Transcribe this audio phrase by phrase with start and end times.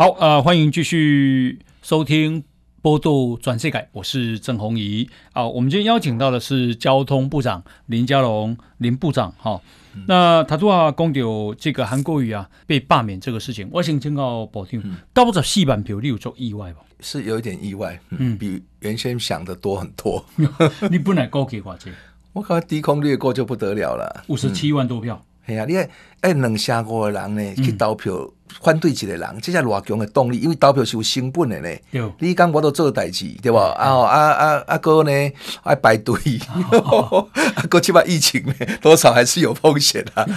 [0.00, 2.42] 好，呃，欢迎继续收听
[2.80, 5.06] 《波度转世改》，我是郑弘仪。
[5.34, 9.30] 啊，我们今天邀请到的是交通部长林佳龙林部长。
[9.36, 9.60] 哈、哦，
[9.94, 14.82] 嗯、那他说啊，公牛这个韩国瑜啊被罢免这个事情，我想请教保定，
[15.12, 16.78] 高着戏版票，你有做意外吧？
[17.00, 20.24] 是有一点意外，嗯，比原先想的多很多。
[20.90, 21.90] 你本来高给话这，
[22.32, 25.22] 我靠，低空掠过就不得了了，五十七万多票。
[25.22, 25.90] 哎呀、嗯，你看，
[26.20, 28.14] 哎，两千五个人呢去投票。
[28.14, 28.30] 嗯
[28.62, 31.68] 反对一个人，这是偌强的动力，因为投票是有成本的呢。
[31.92, 33.72] 对你讲我都做代志，对吧？
[33.78, 35.10] 啊啊啊啊哥呢，
[35.62, 36.14] 爱排队，
[37.54, 40.28] 啊哥起码疫情呢，多少还是有风险的、啊。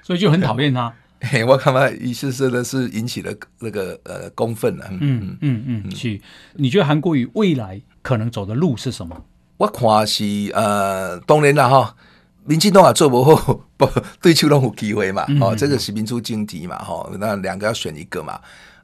[0.00, 0.94] 所以就很讨厌他。
[1.48, 4.86] 我看嘛，意思是的是引起了那个呃公愤了。
[4.92, 6.18] 嗯嗯嗯，是。
[6.54, 9.20] 你觉得韩国瑜未来可能走的路是什么？
[9.56, 11.96] 我看是呃，当然了哈。
[12.46, 13.88] 民进党也做不好，不
[14.20, 15.24] 对手拢有机会嘛？
[15.40, 16.76] 哦，这个是民主政治嘛？
[16.78, 18.38] 哈，那两个要选一个嘛？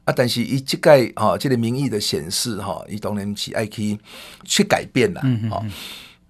[0.04, 3.98] 啊，但是以这个哈，这个民意的显示哈，一当然是爱去
[4.44, 5.20] 去改变了。
[5.50, 5.62] 哦，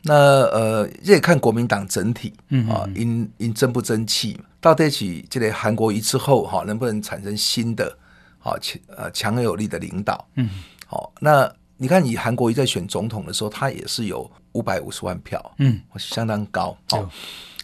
[0.02, 2.32] 那呃，这也看国民党整体
[2.68, 7.96] 啊，因因争不争气，到底起这个韩国瑜之后哈，能不能产生新的
[8.40, 10.26] 好强呃强而有力的领导？
[10.34, 10.50] 嗯，
[10.86, 14.28] 好，那你看，以韩国瑜在选总统的时候，他也是有。
[14.52, 17.08] 五百五十万票，嗯，相当高，哦，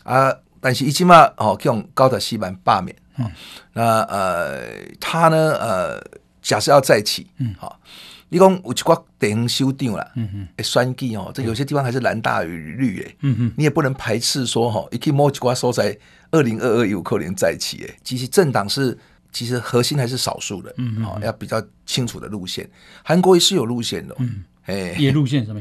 [0.03, 3.31] 啊，但是一起嘛，哦，用高的西板罢免，嗯，
[3.73, 4.63] 那呃，
[5.01, 6.03] 他呢，呃，
[6.43, 7.79] 假设要再起，嗯，好，
[8.29, 15.97] 你讲有一寡地方首长了，嗯嗯，选举哦，这有些地方还是蓝大于绿，诶，嗯嗯，你也不能排斥说，哈，一起摸一寡说在
[16.31, 18.97] 二零二二有可能再起，诶，其实政党是
[19.33, 22.69] 其实核心还是少数的，嗯嗯，要比较清楚的路线，
[23.05, 25.61] 韩国也是有路线的，嗯，哎，也路线什么？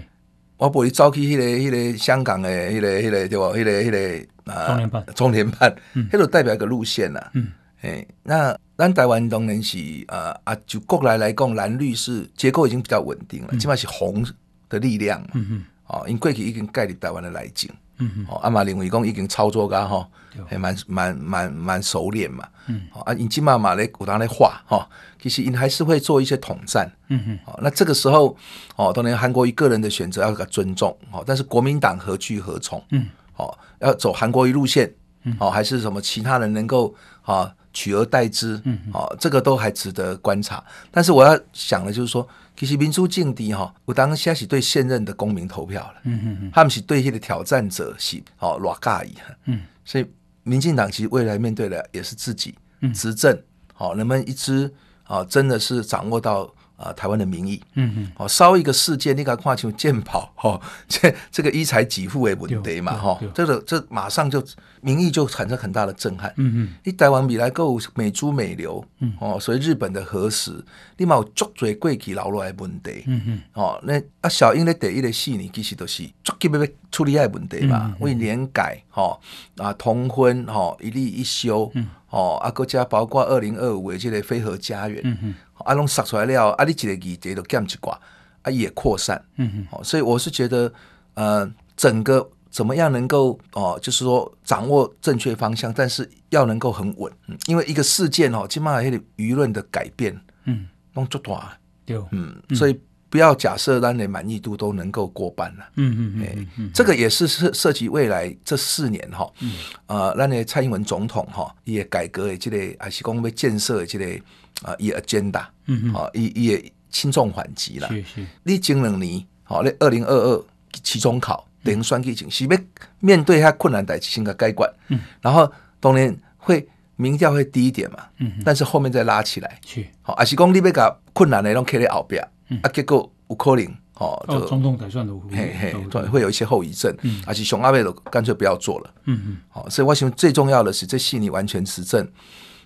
[0.58, 3.58] 我不会走去迄个、迄个香港的、迄个、迄个对无？
[3.58, 5.75] 迄个、迄个啊，中联办，中联办，
[6.12, 7.31] 迄个代表一个路线啦。
[7.34, 7.47] 嗯，
[7.81, 14.25] 哎，那咱台湾当然是啊啊，就国内来讲，蓝绿是结构已经比较稳定了，起码是红
[14.70, 15.22] 的力量。
[15.34, 17.69] 嗯嗯，哦，因过去已经盖入台湾的来景。
[17.97, 20.07] 嗯嗯，哦，阿马林伟公已经操作噶哈，
[20.47, 22.47] 还蛮蛮蛮蛮熟练嘛。
[22.67, 24.88] 嗯，啊，因今嘛嘛咧有当咧画哈，
[25.22, 26.91] 其实因还是会做一些统战。
[27.09, 28.35] 嗯哼，哦，那这个时候
[28.75, 32.83] 哦，当然韩国瑜个人的选择要给他尊重哦，但是国民党何去何从？
[32.91, 33.07] 嗯，
[33.38, 34.91] 哦，要走韩国瑜路线，
[35.39, 38.59] 哦，还是什么其他人能够啊取而代之？
[38.66, 40.63] 嗯，哦，这个都还值得观察。
[40.91, 42.27] 但是我要想的就是说。
[42.56, 50.06] 其实民主政治哈，有当下是对现任的公民投票了，嗯嗯嗯，他们是对迄个挑战者是哦偌介意，嗯，所以
[50.44, 52.56] 民进党其实未来面对的也是自己
[52.94, 53.38] 执政，
[53.74, 54.74] 好，能不能一支
[55.04, 56.50] 啊真的是掌握到。
[56.78, 64.44] 啊，台湾的民意，嗯嗯，哦，烧一个事件，你敢看像健保，哈， 这这个一财给付的问题嘛，哈，这个这马上就
[64.81, 69.13] 民意就产生很大的震撼，嗯嗯，你台湾未来够美猪美流，嗯。
[69.19, 70.63] 哦，所以日本的核食，
[70.97, 79.18] 你嘛有足多过去留落来问题，嗯嗯，哦，那啊小英的第一个四年其实都是足急要要处理爱问题嘛，为年改，哈
[79.57, 81.88] 啊同婚，哈一例一休，嗯。
[82.12, 85.36] 哦啊国家包括二零二五的这个非核家园，嗯嗯。
[85.64, 87.98] 啊，拢杀出来了，啊，你一个议题都减一寡，
[88.42, 90.72] 啊，也扩散，嗯嗯哼，所以我是觉得，
[91.14, 102.78] 呃，整个怎么样能够哦，就是说掌握正确方向，但是要能够很稳，嗯因为一个事件哦，起码那个舆论的改变，嗯，弄做大，对，嗯，所以
[103.10, 109.54] 不要假设咱的满意度都能够过半了，嗯嗯嗯嗯，这个也是涉涉及未来这四年哈，嗯，
[109.88, 114.22] 呃，咱的蔡英文总统哈，也改革的这个，还是讲要建设的这个。
[114.62, 117.88] 啊，伊 agenda，嗯嗯，啊，伊伊诶轻重缓急啦。
[117.90, 120.46] 是是，你前两年，好，你二零二二
[120.84, 122.58] 期中考等于选举前，是要
[123.00, 132.26] 面对下困难代志先个解决，嗯，然后当然会民调会低一点嘛，嗯，但是后面再拉起来，是，好，啊是讲你要甲困难的拢开在后边，
[132.62, 142.08] 啊，结果有可能，哦，就总统改选的，嘿嘿，会有一些后遗症，嗯，而且熊阿伟都干脆不要做了，嗯嗯，好，所以我想最重要的是这戏你完全执政。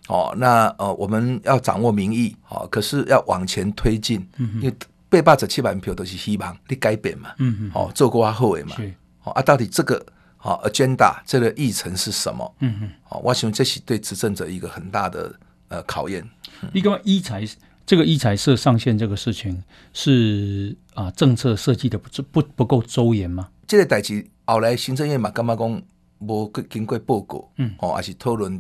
[0.09, 4.76] 哦，那呃，我们要掌握民意，哦，可是要往前推进，嗯、哼因为
[5.08, 8.91] 被霸者七百票都是希望你改变嘛，嗯哼，哦，做过后尾嘛，是
[9.23, 10.03] 哦，啊，到底这个
[10.41, 12.56] 哦 agenda 这个议程是什么？
[12.61, 15.32] 嗯哼，哦，我想这是对执政者一个很大的
[15.67, 16.28] 呃考验。
[16.73, 17.47] 你讲一才
[17.85, 19.64] 这个一才社上线这个事情
[19.94, 23.50] 是啊、呃，政策设计的不不不够周延吗？
[23.67, 25.82] 这个代志后来行政院嘛，干嘛讲
[26.17, 28.59] 无经过报告，嗯，哦，还是讨论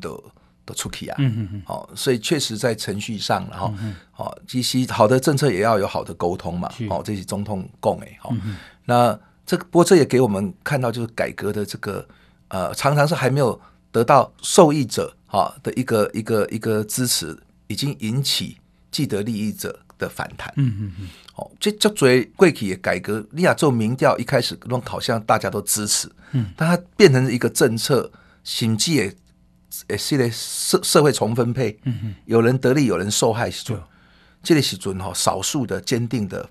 [0.69, 0.79] 的。
[0.79, 3.73] 出题啊，嗯嗯嗯，好，所以确实在程序上，然后，
[4.11, 8.33] 好，其实好的政策也要有好的沟通嘛，哦，这是中通共诶，好，
[8.85, 12.07] 那这个不过这也给我们看到，就是改革的这个
[12.47, 13.59] 呃，常常是还没有
[13.91, 17.37] 得到受益者哈的一个一个一个支持，
[17.67, 18.55] 已经引起
[18.89, 20.53] 既得利益者的反弹。
[20.55, 21.09] 嗯嗯嗯。
[21.35, 22.07] 哦，这叫做
[22.37, 23.25] 贵企业改革。
[23.31, 28.09] 你亚做民调一开始弄好像大家都支持，嗯，但它变成一个政策，
[28.45, 29.13] 甚至也
[29.89, 31.79] 也是咧社社会重分配。
[31.83, 32.15] 嗯哼。
[32.25, 33.83] 有人得利，有人受害时阵，对
[34.43, 36.49] 这个时阵哈，少数的坚定的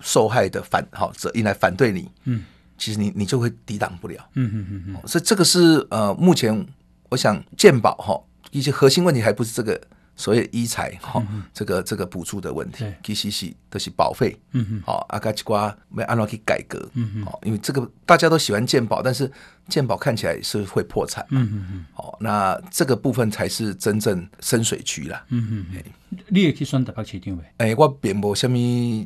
[0.00, 2.44] 受害的反好者，应来反对你，嗯，
[2.78, 4.16] 其实你你就会抵挡不了。
[4.34, 5.08] 嗯嗯嗯嗯。
[5.08, 6.66] 所以这个是呃，目前
[7.10, 8.20] 我想鉴宝哈，
[8.50, 9.80] 一些核心问题还不是这个。
[10.20, 19.30] 所以医财哈，这个这个补助的问题，其实是都是保费，嗯嗯，好，阿加吉瓜没按照去改革，嗯嗯，好，因为这个大家都喜欢健保，但是
[19.66, 27.42] 健保看起来是会破产，嗯嗯嗯，好，那这个部分才是真正深水区啦，嗯嗯嗯，你也去选台北市长没？
[27.56, 28.58] 诶，我并无什么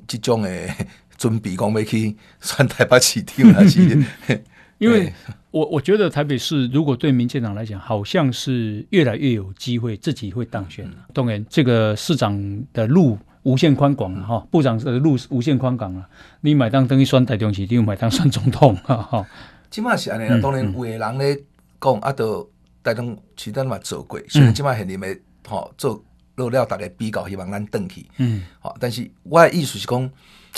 [0.08, 0.74] 这种诶
[1.16, 4.04] 准备，讲要去选台北市长啦，是。
[4.78, 5.12] 因为
[5.50, 10.96] 我我觉得台北市如果对民进党来讲，好像是越来越有机会自己会当选了。
[11.12, 16.08] 当然，这个市长的路无限宽广了哈，部长的路无限宽广了。
[16.40, 19.26] 你买当等于选台中市，你买当选总统哈 哈。
[19.70, 21.38] 起码是安尼，当然有的人咧
[21.80, 22.48] 讲，啊，都
[22.82, 26.02] 台中市咱嘛做过，所以起码现你们吼做
[26.36, 28.04] 落了，大概比较希望咱转去。
[28.18, 30.10] 嗯，好，但是我的意思是讲，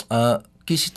[0.07, 0.91] 呃，其实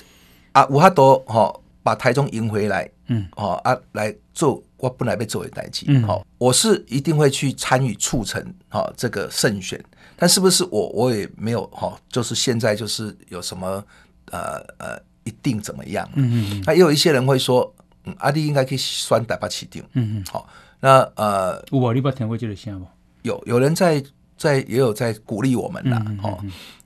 [0.53, 2.89] 啊，有很多吼把台中赢回来。
[3.13, 5.85] 嗯，好啊，来做我本来要做的代志。
[5.89, 9.83] 嗯，好，我是一定会去参与促成好这个胜选，
[10.15, 13.85] 但是不是我我也没有哈，就是现在就是有什么
[14.31, 16.09] 呃呃一定怎么样？
[16.15, 17.75] 嗯嗯，那也有一些人会说，
[18.05, 19.83] 嗯，阿弟应该可以选台北市定。
[19.95, 20.49] 嗯嗯，好，
[20.79, 22.87] 那呃，我你不听过这个声吗？
[23.23, 24.01] 有有人在
[24.37, 26.39] 在也有在鼓励我们啦，哦，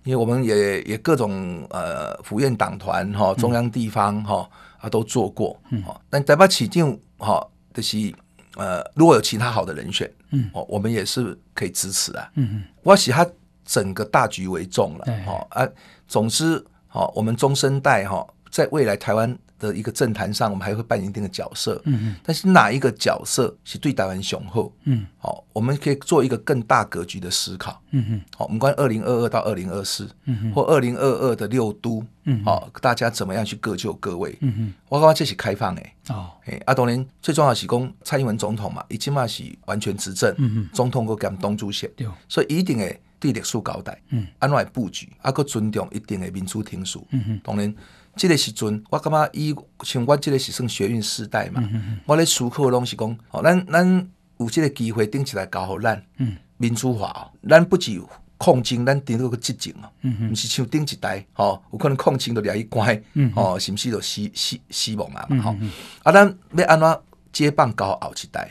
[0.05, 4.49] 因为我们也也各种呃府院党团哈，中央地方哈。
[4.85, 7.43] 他都做过，嗯，但台北起定哈，
[7.73, 8.15] 就是
[8.57, 13.27] 呃，如果有其他好的人选，嗯，哦，我们也是可以支持啊，嗯嗯，我喜他
[13.65, 15.67] 整个大局为重了，哦啊，
[16.07, 19.37] 总之，好，我们中生代哈，在未来台湾
[19.69, 47.75] 的一个政坛上，我们还会扮演一定的角色，嗯嗯，但是哪一个角色是对台湾雄厚，嗯，好，我们可以做一个更大格局的思考，嗯嗯，好，我们关二零二二到二零二四，嗯或二零二二的六都，嗯，好，大家怎么样去各就各位，嗯嗯，我讲这是开放诶，哦，诶，啊，当然最重要是讲蔡英文总统嘛，伊起码是完全执政，嗯嗯，总统搁兼党主席，对，所以一定会对历史交代，嗯，安怎布局，啊，搁尊重一定的民主定数，嗯哼，当然。
[48.17, 51.63] 这个时阵，我感觉以像我这个是算学运时代嘛，
[52.07, 54.09] 我咧思考拢是讲，哦，咱咱
[54.39, 58.01] 有这个机会顶起来搞好咱，嗯，民主化哦，咱不止
[58.39, 65.27] 抗争，咱顶到个执政哦，嗯嗯，不是像顶一代，哦，有可能抗争都掠去关，嗯，哦，是不是就死死死亡啊？
[65.29, 65.57] 嘛吼，
[66.03, 67.01] 啊，咱要安怎
[67.33, 68.49] 接棒搞后一代？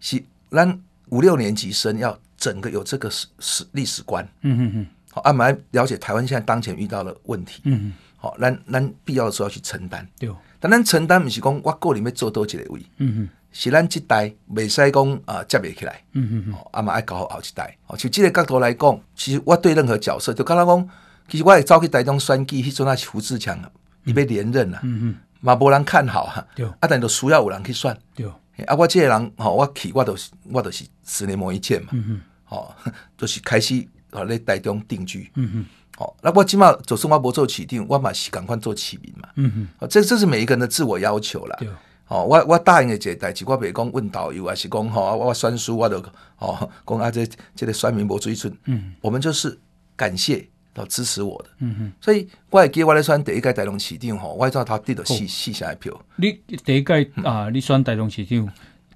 [0.00, 7.92] 是咱五六年级生要整个有这个史史历史观，嗯嗯嗯，好，啊，我们来了解台湾现在当前遇到的问题，嗯嗯。
[8.24, 10.06] 好，咱咱必要的时候要去承担。
[10.18, 17.76] 对，但咱承担不是讲我个人要做多一个位，嗯嗯，是咱这代未使讲啊接袂起来，嗯嗯嗯，啊嘛爱搞好后一代。
[17.86, 20.88] 哦，就这个角度来讲，其实我对任何角色，就刚刚讲，
[21.28, 23.58] 其实我也走去台中选举，迄阵啊是胡志强，
[24.04, 28.26] 伊要连任啊，嗯嗯，嘛无人看好啊，对，啊但就需要有人去选，对，
[28.64, 32.74] 啊我这个人，吼我去，我都是我都是十年磨一剑嘛，嗯嗯，好，
[33.18, 35.66] 就是开始啊在台中定居，嗯嗯。
[35.98, 39.28] 哦，那我起码就算我不做市长，我嘛是赶快做起名嘛。
[39.36, 41.56] 嗯嗯，哦，这这是每一个人的自我要求啦。
[41.60, 41.68] 对，
[42.08, 46.02] 哦，我我答应的这个代志，我别讲问导游，还是讲吼，我选书，我都
[46.38, 47.24] 哦讲啊这
[47.54, 48.52] 这个选民无水准。
[48.64, 49.56] 嗯，我们就是
[49.94, 51.50] 感谢到支持我的。
[51.60, 55.96] 嗯嗯，所以我会记我来选第一届台中市长吼，我知道他得到四四成的票。
[56.16, 56.32] 你
[56.64, 58.52] 第一届啊，你选台中市长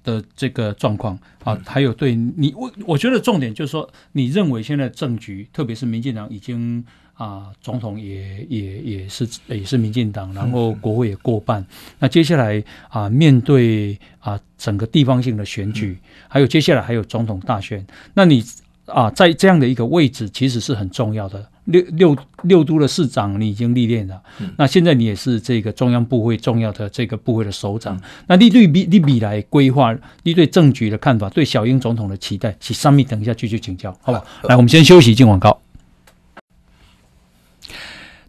[0.09, 11.63] 的这个状况啊，还有对你，我我觉得重点就是说，你认为现在政局，特别是民进党已经啊，总统也也也是也是民进党，然后国会也过半，
[11.99, 15.97] 那接下来啊，面对啊整个地方性的选举，
[16.27, 18.43] 还有接下来还有总统大选，那你
[18.85, 21.45] 啊在这样的一个位置，其实是很重要的。
[21.69, 24.21] 六六六都的市长，你已经历练了。
[24.39, 27.95] 嗯、那现在你也是这个中央部会重要的这个部会的首长。
[27.97, 33.07] 嗯、那你对比你未来规划，你对政局的看法，对小英总统的期待，是上面？
[33.07, 34.23] 等一下继续请教，好吧？
[34.41, 35.61] 好来，我们先休息，进广告。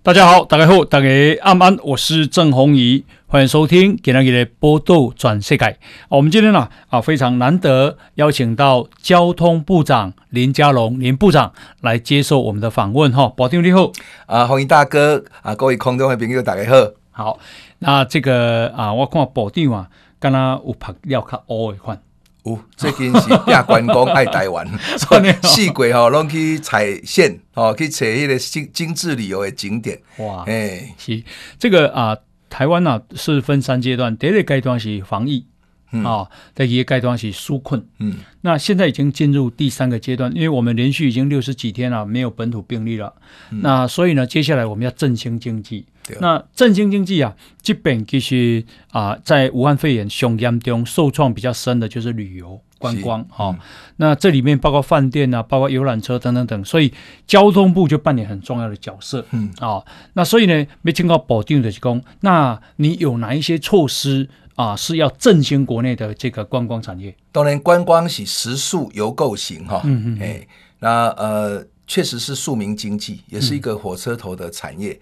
[0.03, 1.07] 大家好，大家好，大家
[1.43, 5.79] 安安，我是郑鸿仪，欢迎收听今天的报道转世界。
[6.09, 11.53] 我们今天呢啊非常难得邀请到交通部长林佳龙林部长
[11.83, 13.31] 来接受我们的访问哈。
[13.37, 13.93] 保定你好，
[14.25, 16.93] 啊鸿仪大哥啊，各位空中的朋友大家好。
[17.11, 17.39] 好，
[17.81, 22.01] 那这个啊我看保定啊，刚刚有拍了较乌的款。
[22.45, 24.67] 有，最近是拼观光爱台湾，
[24.99, 30.01] 所以四季吼拢去踩线，哦，去找迄个精精致旅游的景点。
[30.19, 31.23] 哇，哎、欸，是。
[31.59, 32.17] 这个啊，
[32.49, 35.47] 台湾呢、啊、是分三阶段，第一个阶段是防疫。
[35.93, 43.13] 嗯、哦，在一个阶段是纾困，嗯，那现在已经进入第三个阶段，因为我们连续已经六十几天了，没有本土病例了，
[43.51, 45.85] 嗯、那所以呢，接下来我们要振兴经济。
[46.07, 53.57] 对那振兴经济啊，基本其实啊，在武汉肺炎上严中受创比较深的就是旅游观光，哈、
[53.97, 56.93] 那这里面包括饭店啊，包括游览车等等等，所以
[57.27, 64.29] 交通部就扮演很重要的角色，嗯，啊、哦，那所以呢，没听到保定的工，那你有哪一些措施？
[64.57, 67.17] 啊，是要振兴国内的这个观光产业。
[67.33, 70.47] 当然，观光是食宿游购行哈，嗯嗯，哎，
[70.81, 74.93] 那呃，确实是庶民经济，也是一个火车头的产业。
[74.93, 75.01] 嗯、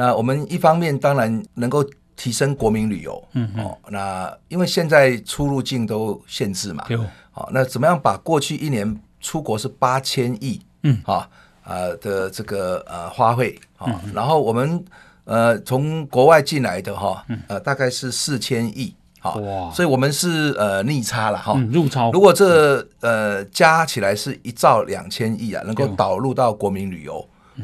[0.00, 1.84] 那我们一方面当然能够
[2.16, 11.28] 提升国民旅游，嗯哦，那因为现在出入境都限制嘛，有，好，那怎么样把过去一年出国是八千亿，嗯，啊，
[11.64, 14.82] 呃的这个呃花费，啊，然后我们
[15.24, 18.94] 呃从国外进来的哈，呃大概是四千亿。
[19.22, 19.70] 好，哇。
[19.70, 22.10] 所以我们是呃逆差了哈，嗯、入超。
[22.12, 27.16] 如果这呃加起来是一兆两千亿啊，能够导入到国民旅游，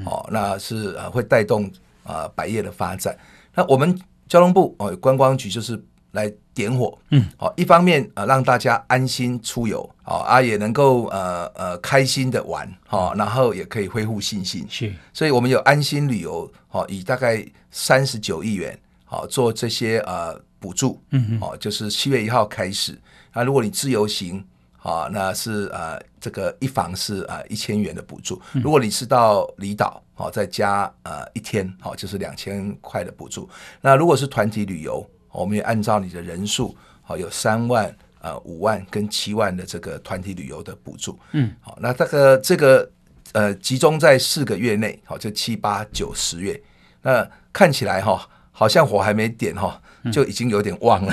[0.05, 1.71] 哦、嗯，那是呃会带动
[2.07, 3.17] 啊、呃、百业的发展。
[3.55, 3.99] 那我们
[4.29, 5.83] 交通部哦观光局就是
[6.13, 14.93] 来点火，嗯，好，一方面啊、呃、让大家安心出游，好啊也能够呃呃开心的玩，好，然后也可以恢复信心，是。
[15.13, 20.41] 所以我们有安心旅游，好，以大概三十九亿元，好做这些呃。
[20.59, 22.99] 补助，嗯哼，哦，就是七月一号开始。
[23.35, 24.43] 那如果你自由行，
[24.87, 28.41] 啊，那是呃，这个一房是啊一千元的补助。
[28.63, 33.51] 如果你是到离岛，哦，再加呃一天，哦，就是两千块的补助。
[33.81, 36.77] 那如果是团体旅游，我们也按照你的人数，
[37.09, 41.19] 哦，有三万、呃五万跟七万的这个团体旅游的补助。
[41.33, 42.89] 嗯，好，那这个这个
[43.33, 46.63] 呃集中在四个月内，好，就七八九十月。
[47.03, 49.83] 那看起来哈，好像火还没点哈。
[50.13, 51.13] 就已经有点旺了，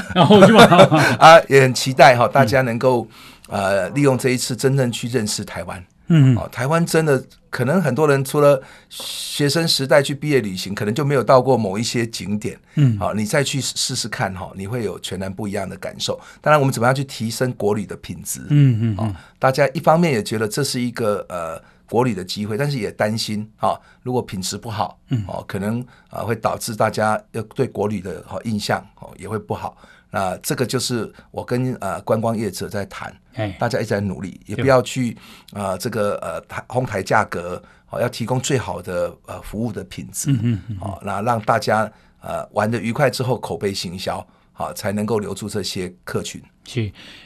[1.18, 3.08] 啊，也很期待哈，大家能够
[3.54, 5.86] 呃利用这一次真正去认识台湾。
[6.08, 12.60] 嗯，哦，台湾真的可能很多人除了学生时代去毕业旅行，可能就没有到过某一些景点。
[12.76, 16.20] 嗯，好，你再去试试看哈，你会有全然不一样的感受。
[16.42, 18.42] 当然，我们怎么样去提升国旅的品质？
[18.50, 21.62] 嗯嗯，大家一方面也觉得这是一个呃。
[21.86, 29.78] 国旅的机会，但是也担心啊，如果品质不好，嗯，哦，可能啊会导致大家要对国旅的好印象哦也会不好。
[30.14, 35.18] 那这个就是我跟呃观光业者在谈，哎，大家一直在努力，也不要去
[35.52, 41.92] 啊这个呃抬哄抬价格，哦，要提供最好的呃服务的品质，嗯嗯，哦，那让大家
[42.22, 44.24] 呃玩的愉快之后口碑行销。
[44.56, 46.40] 好，才能够留住这些客群。
[46.66, 46.82] 是，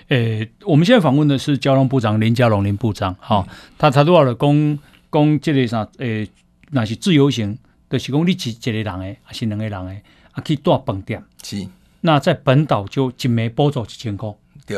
[0.07, 3.13] 诶、欸，我们现在访问的是交通部长林佳龙林部长。
[3.19, 4.79] 好、嗯，他他多少的公
[5.09, 6.31] 公这类上，诶、欸，
[6.71, 7.57] 那是自由行，
[7.89, 10.01] 就是讲你一一个人诶，还是两个人诶，
[10.31, 11.21] 啊，去住饭店。
[11.43, 11.67] 是，
[12.01, 14.33] 那在本岛就一枚补助一千块。
[14.65, 14.77] 对，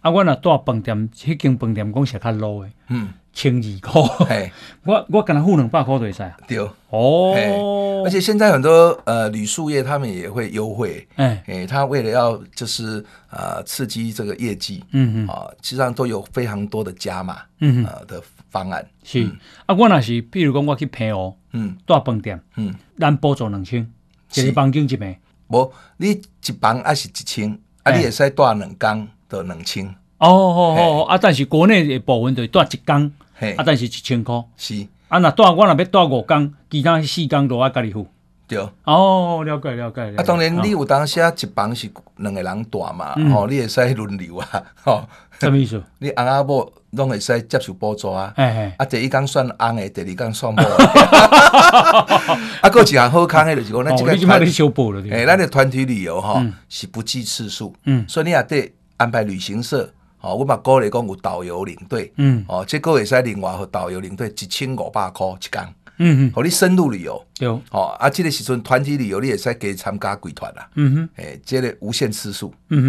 [0.00, 2.72] 啊，我若住饭店，迄间饭店讲是较 low 诶。
[2.88, 3.08] 嗯。
[3.32, 4.52] 千二块，嘿。
[4.84, 6.58] 我我跟他付两百块就会使对。
[6.88, 11.40] 哦，而且现在很多呃旅宿业他们也会优惠，哎。
[11.46, 18.84] 哎，他为了要就是呃刺激这个业绩，嗯嗯啊，实际上都有非常多的加码，嗯呃的方案。
[19.04, 19.30] 是。
[19.66, 23.88] 啊，我那是比如讲我去平湖，嗯，住饭店，嗯，咱补助两千，
[24.34, 25.16] 一个房间一枚，
[25.50, 29.86] 无你一房还是一千，啊，你会使带两工就两千，
[30.18, 33.12] 哦哦哦，啊，但是国内的部分就带一工。
[33.56, 34.86] 啊，但是一千箍是。
[35.08, 38.06] 啊，若带我若要带五工，其他四工都我家己付。
[38.50, 40.00] 对哦，了解了解。
[40.16, 45.02] 啊，当然你有当时啊，一房是两个人住嘛，哦，你会使轮流啊，吼。
[45.38, 45.82] 什么意思？
[46.00, 48.32] 你翁仔某拢会使接受补助啊。
[48.36, 50.60] 哎啊，第一工算翁的，第二工算某。
[52.60, 54.40] 啊，搁一项好康的就是讲，咱这个团，
[55.10, 59.88] 哎，咱的团体旅游哈是不计次数，嗯，所以你也得安排旅行社。
[60.22, 65.66] 哦，我嘛鼓励讲有导游领队，嗯，哦，这个会使另外和导游领队一千五百块一天，
[66.02, 72.82] 嗯嗯，和你深入旅游，对，哦，啊，这个时阵团体旅游你也使给参加贵团啦，嗯哼，诶，这个无限次数，嗯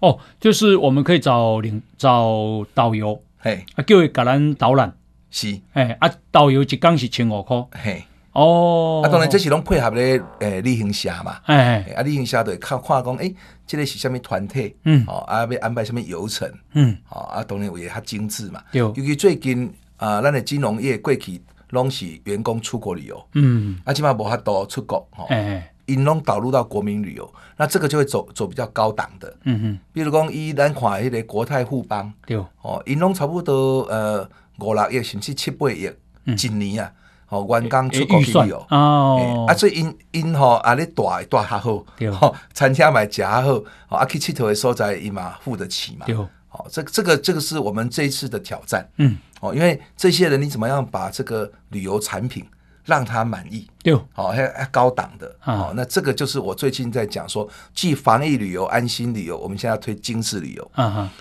[0.00, 4.92] 哼，哦，就是我们可以找领找导游，嘿，啊，叫伊甲咱导览，
[5.30, 8.04] 是，诶，啊，导游一工是千五块，嘿。
[8.32, 13.32] 哦，啊，当然这是拢配合咧，诶，旅行社嘛，哎，啊，旅行社会看看讲，诶，
[13.64, 21.40] 这个是什么团体，嗯，哦，啊，要安排什么游程，嗯，哦，啊，当然也较精致嘛，对，尤其最近啊，咱的金融业过去
[21.74, 29.36] 拢是员工出国旅游，嗯，啊，起码无法度出国，吼，哎，引拢导入到国民旅游，那这个就会走走比较高档的。
[29.44, 34.26] 嗯哼，比如讲伊咱看迄个国泰富邦，对，哦，因拢差不多呃
[34.60, 35.90] 五六亿甚至七八亿，
[36.24, 36.90] 一年啊，
[37.28, 38.66] 哦，员工出国去旅游。
[38.70, 42.10] 哦，啊，所以因因吼啊，你大大较好，对，
[42.54, 46.16] 餐厅买较好，啊，去佚佗的所在伊嘛付得起嘛，对，
[46.54, 52.46] 哦，这这个这个是我们这一次的挑战，嗯，哦，因为这些人你怎么样把这个旅游产品
[52.84, 60.70] 让他满意，对，好，还还高档的，好，那这个就是我最近在讲说，既防疫旅游、安心旅游，我们现在要推精致旅游，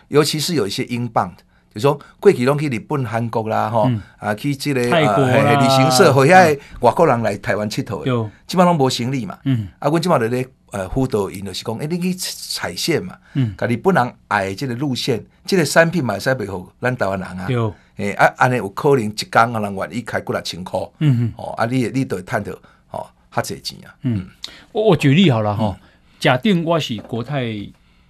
[0.09, 1.37] 尤其是有一些英镑的，
[1.73, 17.47] 比如说过去拢去日本、韩国啦，哈，啊，去这个泰国旅行社或遐外国人来台湾佚佗的，基本上都无行李嘛，嗯，啊，阮即马在咧呃辅导因就是讲，哎，你去踩线嘛，嗯，家己本人爱这个路线，这个产品嘛，使袂好咱台湾人啊。
[17.47, 17.71] 对。
[17.97, 22.51] 诶，啊，安尼有可能一工啊，人愿意开过来千块，嗯嗯，哦，啊，你你都会赚到，
[22.89, 24.25] 哦，较侪钱啊，嗯，
[24.71, 25.77] 我我举例好了哈，
[26.19, 27.45] 假定我是国泰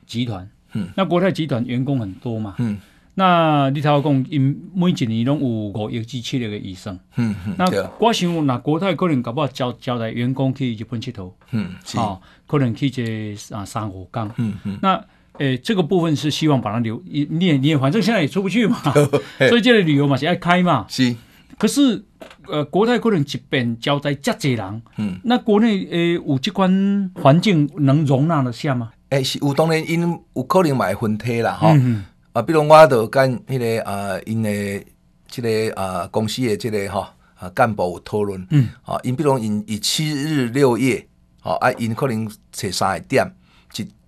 [0.08, 2.80] 集团，嗯，那国泰集团员工很多嘛，嗯，
[3.16, 4.42] 那你头讲因
[4.74, 7.66] 每一年拢有五亿至七亿个医生，嗯嗯，那
[8.00, 15.04] 我想那国泰可能搞不好交交代员工去日本佚佗，嗯，好，可能去这啊三五港，嗯嗯，那。
[15.40, 18.78] 诶，这个部分是希望把它留，你你也你也反正现在也出不去嘛，
[19.50, 20.86] 所以这个旅游嘛是爱开嘛。
[20.88, 21.16] 是，
[21.58, 22.04] 可是
[22.48, 28.92] 呃，国泰可能一边交代这么多人，嗯，那国内诶有这款环境能容纳得下吗？
[29.10, 30.02] 诶，是有当然因
[30.36, 34.86] 有可能买分体啦，哈、嗯，啊，比如我都跟那个啊，因的
[35.28, 41.08] 即个啊公司的这个吼啊干部有讨论，嗯，啊，因比如因以七日六夜，
[41.40, 43.26] 吼，啊，因可能找三个点。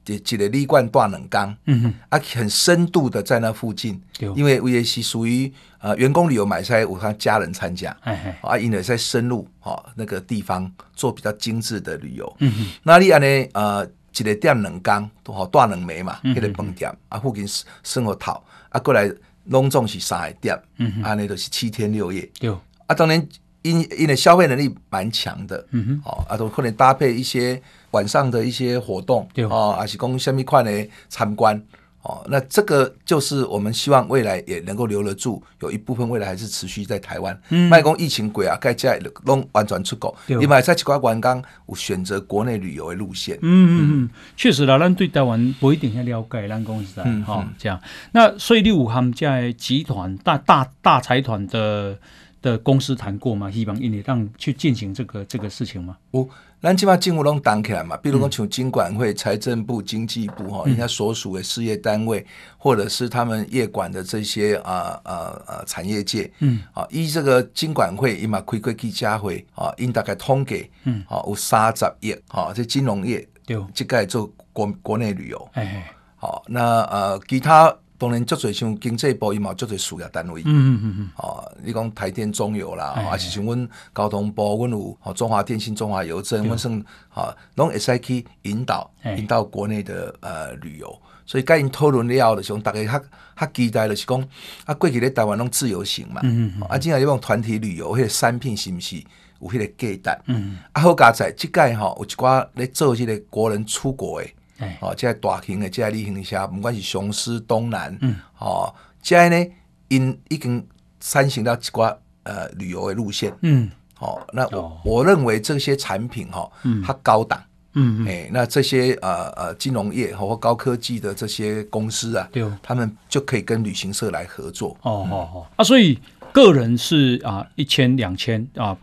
[0.07, 3.99] 一一个旅馆住两工，嗯哼，啊，很深度的在那附近，
[4.35, 13.83] 因为也是属于啊员工旅游买菜，有他家人参加，哎哎，啊，因为在深入哦那个地方做比较精致的旅游，嗯哼，那你安尼呃
[14.17, 17.47] 一个店两工，都好带两枚嘛，迄、嗯、个饭店啊附近
[17.83, 19.11] 生活头啊过来
[19.45, 22.49] 拢总是三个店，嗯，安尼都是七天六夜，对，
[22.87, 23.27] 啊当然
[23.61, 27.61] 因因的消费能力蛮强的，嗯哼，哦啊都可能搭配一些。
[27.91, 31.57] 晚上的一些活动，哦，还是讲什么款的参观，
[32.05, 37.35] 哦，那这个就是我们希望未来也能够留得住，有一部分未来还是持续在台湾。
[37.49, 43.35] 嗯，卖讲疫情鬼啊，该在拢完全出口，你买在奇怪观光我选择国内旅游的路线。
[43.41, 47.81] 嗯嗯嗯，确实啦，咱对台湾不一定要了解，咱公司啊，哈，这样。
[48.11, 51.97] 那所以你有和在集团大大大财团的
[52.43, 53.49] 的公司谈过吗？
[53.49, 55.97] 希望印尼让去进行这个这个事情吗？
[56.11, 56.29] 我。
[56.65, 62.25] 咱起码政府拢动起来嘛，比如讲像经管会、财政部、经济部哈，人家所属的事业单位，
[62.57, 66.63] 或者是他们业管的这些啊啊啊产业界，嗯。
[66.73, 77.71] 啊，依这个经管会伊嘛开过记者会啊，因大概通给，嗯，啊有三十亿啊，这金融业，对，即个做国国内旅游，哎，好，那呃其他。
[77.97, 80.41] 当然，足侪像经济部伊嘛，足侪事业单位。
[80.45, 81.09] 嗯嗯嗯。
[81.17, 90.93] 哦，你讲台电、中油啦，还是像阮交通部，阮有哦中华电信、中华邮政，阮算哈拢会使去引导引导国内的呃旅游。
[91.25, 93.03] 所以甲因讨论了后，就是讲大家较
[93.37, 94.27] 较期待就是讲
[94.65, 96.21] 啊，过去咧台湾拢自由行嘛。
[96.23, 96.63] 嗯嗯。
[96.63, 98.97] 啊，今仔日讲团体旅游，迄个产品是毋是
[99.39, 99.65] 有迄个
[99.97, 100.21] 价值？
[100.27, 100.59] 嗯。
[100.73, 104.35] 啊，好加在，即届吼有一寡咧做即个国人出国诶。
[104.79, 109.45] 哦，即个大型的，即个旅行社，不管是雄狮、东南，嗯，哦，即个呢，
[109.89, 110.65] 因已经
[110.99, 125.99] 三行到一寡呃旅游的路线，嗯，哦，那我、哦、我认为这些产品哈，嗯，它高档，嗯，哎，那这些呃呃金融业或高科技的这些公司啊，对，他们就可以跟旅行社来合作，哦哦哦，啊，所以
[126.31, 128.75] 个人是啊一千两千啊，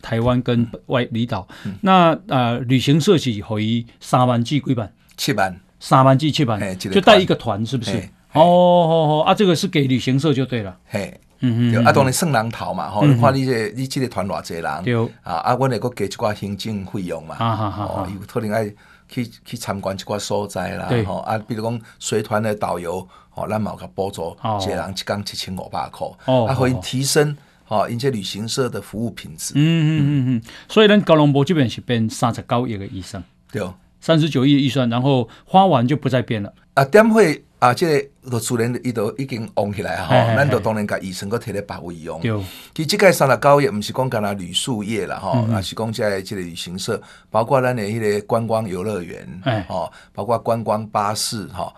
[0.00, 4.90] 台湾跟外离岛，嗯、那呃旅行社是可以三万至几万。
[5.20, 7.98] 七万，三万至七万，就带一个团，是不是？
[8.32, 10.74] 哦哦哦，啊，这个是给旅行社就对了。
[10.86, 18.72] 嘿，嗯嗯，啊，当然算人头嘛，吼，看你这你这个团偌济人，对，啊啊，我那个给一寡行政费用嘛，啊哈哈，哦，有可能爱
[19.10, 27.36] 去去参观一寡所在啦，吼，啊，比如讲随团的导游，哦，咱嘛有个补助，一个人一工七千五百块，哦，啊，可以提升，
[27.68, 29.52] 哦，因这旅行社的服务品质。
[29.54, 33.62] 嗯嗯嗯嗯，所以咱高龙波这边是变三十九亿个医生，对。
[34.00, 36.52] 三十九亿预算，然后花完就不再变了。
[36.74, 37.74] 啊，点会啊？
[37.74, 40.14] 这个都自然伊都已经旺起来哈。
[40.34, 42.20] 咱都当然甲医生搁摕咧别位用。
[42.20, 42.32] 对。
[42.74, 49.26] 其实这个三十九亿毋是讲干那旅宿业啦哈，啊是讲在这个旅行社，包括咱的迄个观光游乐园，
[49.68, 51.72] 哦，包括观光巴士哈。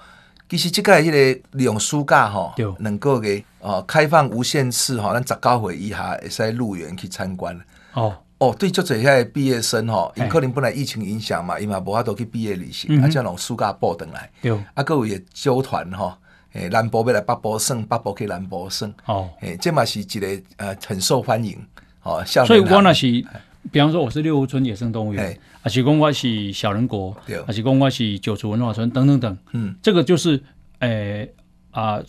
[0.49, 7.59] 其实这个迄个利用暑假哈，能够给哦开放无限次哈，咱十九岁以下会使入园去参观。
[7.95, 8.15] 哦。
[8.43, 16.13] 哦，对，就这些毕业生吼，因可能本来疫情影响嘛，因嘛无法度去毕业旅行，啊，叫拢暑假报回来，对，啊，各位也纠团吼，
[16.55, 20.27] 诶，南部要来北部耍，北部去南部耍，哦，诶，这嘛是一个
[20.57, 21.57] 呃很受欢迎，
[22.03, 23.07] 哦，所以我那是，
[23.71, 30.43] 比方说我是六福村野生动物园，啊，是讲我是小人国，对，啊，是讲我是九族文化村等等等，嗯，这个就是，
[30.81, 31.33] 诶，
[31.71, 32.03] 啊，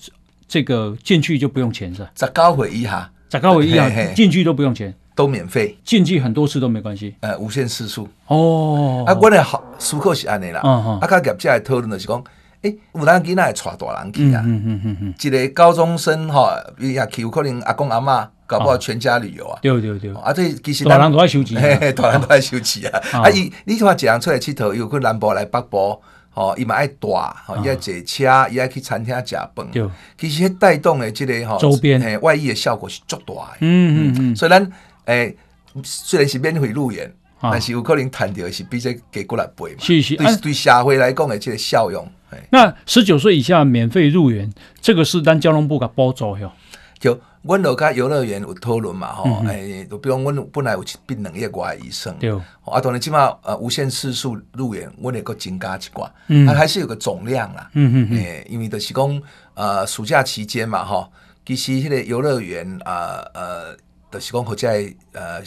[0.47, 2.09] 这个进去就不用钱是吧？
[2.15, 4.91] 十九岁以下，十九岁以下进去都不用钱。
[5.15, 7.15] 都免费，进去很多次都没关系。
[7.19, 8.07] 呃，无限次数。
[8.27, 10.61] 哦，啊，我的好思考是安尼啦。
[10.61, 12.23] 啊啊，业界来讨论的是讲，
[12.63, 14.41] 诶，有咱囡仔带大人去啊。
[14.45, 15.13] 嗯嗯嗯嗯。
[15.21, 19.59] 一个高中生哈，伊也去有，可能阿公阿妈搞不好全家旅游啊。
[19.61, 20.11] 对对对。
[20.15, 21.61] 啊，这其实大人都爱收钱。
[21.93, 22.99] 大人都爱收钱啊。
[23.21, 27.07] 啊，伊你看一人出来佚佗，又去南部来北部，吼，伊嘛爱带，
[27.45, 29.67] 吼，伊爱坐车，伊爱去餐厅食饭。
[29.71, 29.87] 对。
[30.17, 33.57] 其实带动的即个吼周边诶，外溢的效果是足大的。
[33.59, 34.35] 嗯嗯嗯。
[34.35, 34.71] 所以咱。
[35.05, 35.37] 诶、欸，
[35.83, 39.79] 虽然是免费入园，啊、但是有可能谈到是比这给过来赔嘛。
[39.79, 42.07] 是是，对、啊、对社会来讲的这个效用。
[42.49, 46.51] 那十九岁以下免费入园，这个是咱交通部给补助哟。
[46.99, 52.31] 就阮有家游乐园有讨论嘛吼，诶、嗯欸，就比如阮本来有去并两个外医生，对，
[52.63, 59.21] 啊，当然起码呃无限次数入园，阮会个增加一寡，嗯，它还是有个总量啦，嗯嗯诶、欸，因为就是讲
[59.53, 61.11] 呃暑假期间嘛吼，
[61.45, 63.77] 其实迄个游乐园啊呃。
[64.13, 65.41] 呃的是讲，或在呃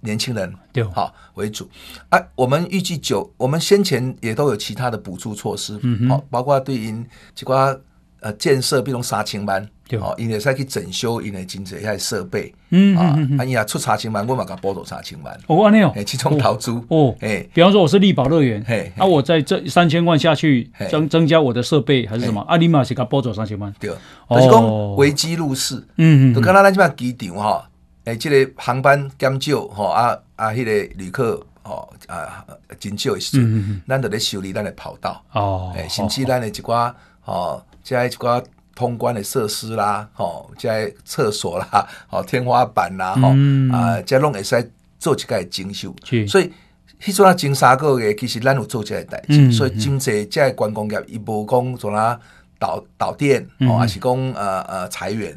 [0.00, 0.82] 年轻人对。
[0.84, 1.68] 好为主。
[2.08, 2.18] 啊。
[2.34, 7.78] 我们预计九，我们先前也都有其他的补助措施，嗯好，包括对因几寡
[8.20, 9.98] 呃建设，比如三千万，对。
[9.98, 15.38] 好，因为使去整修因的经济遐设备，嗯啊，啊伊啊出三千万，我嘛甲补助三千万。
[15.46, 16.70] 哦，安尼哦，其中投资。
[16.88, 22.40] 哦，哎，比方说我是力宝乐园，嘿，啊，我在这三千万下去增增加我的设备还是什么？
[22.42, 23.90] 啊，你嘛是甲补助三千万，对，
[24.30, 27.66] 就是讲危机入市，嗯嗯，就看到咱这边机场哈。
[28.04, 32.44] 诶，即个航班减少吼，啊啊，迄个旅客吼啊，
[32.78, 38.42] 真少诶时阵，咱着咧修理咱诶跑道哦，诶，甚至咱诶一寡吼，即个一寡
[38.74, 43.28] 通关诶设施啦，吼，即个厕所啦，吼，天花板啦，吼，
[43.72, 45.94] 啊，即拢会使做一个精修，
[46.26, 46.50] 所以
[47.02, 52.18] 迄阵啊，前三个月其实咱有做即个代志，所以真济即个观光业伊无讲从哪
[52.58, 55.36] 导导电，哦，还是讲呃呃裁员。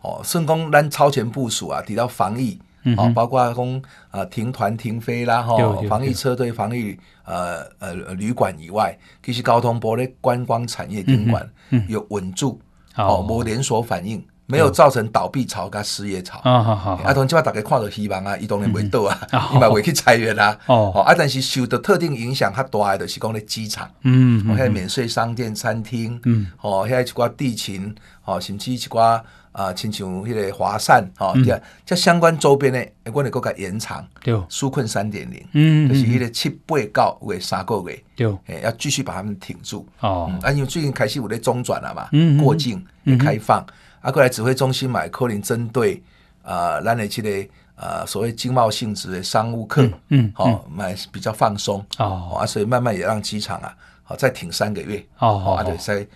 [0.00, 2.58] 哦，甚至讲咱超前部署啊，提到防疫，
[2.96, 11.48] 哦，包括讲呃停团停飞啦，吼，防疫车队、防疫呃呃旅馆以外，其实交通部的观光产业监管
[11.88, 12.60] 有稳住，
[12.96, 16.40] 哦，无连锁反应，没有造成倒闭潮跟失业潮。
[16.42, 20.58] 啊好好，啊，同即话大家看到希望啊，伊当然袂倒啊， 伊嘛会去裁员啊。
[20.66, 29.20] 哦，啊，但是受到特定影响较大的，就是讲咧机场，嗯，哦，遐免税商店、餐厅，嗯，哦，遐一寡地勤，哦，甚至一寡。
[29.50, 31.52] 啊，亲像迄个华善，吼，即
[31.84, 42.86] 即相关周边的，我哋国家延长，对，纾困三点零，嗯，就是迄个七八九月三个月，对，诶，要继续把他们挺住，哦，啊，因为最近开始有咧中转了嘛，嗯，过境
[43.18, 43.66] 开放，
[44.00, 46.02] 啊，过来指挥中心买可能针对
[46.42, 56.06] 啊，咱的这个呃所谓经贸性质的商务客，嗯，好，买比较放松，哦，啊，所以慢慢也让机场啊，好再挺三个月，哦，啊，对，再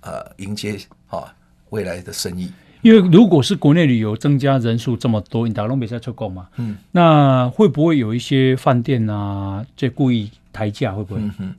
[0.00, 0.78] 呃迎接
[1.08, 1.24] 啊
[1.70, 2.50] 未来的生意。
[2.82, 6.48] 因为如果是国内旅游增加人数这么多，你打龙比赛出国嘛？
[6.56, 10.92] 嗯，那会不会有一些饭店啊，就故意抬价？
[10.92, 11.20] 会不会？
[11.20, 11.54] 嗯哼，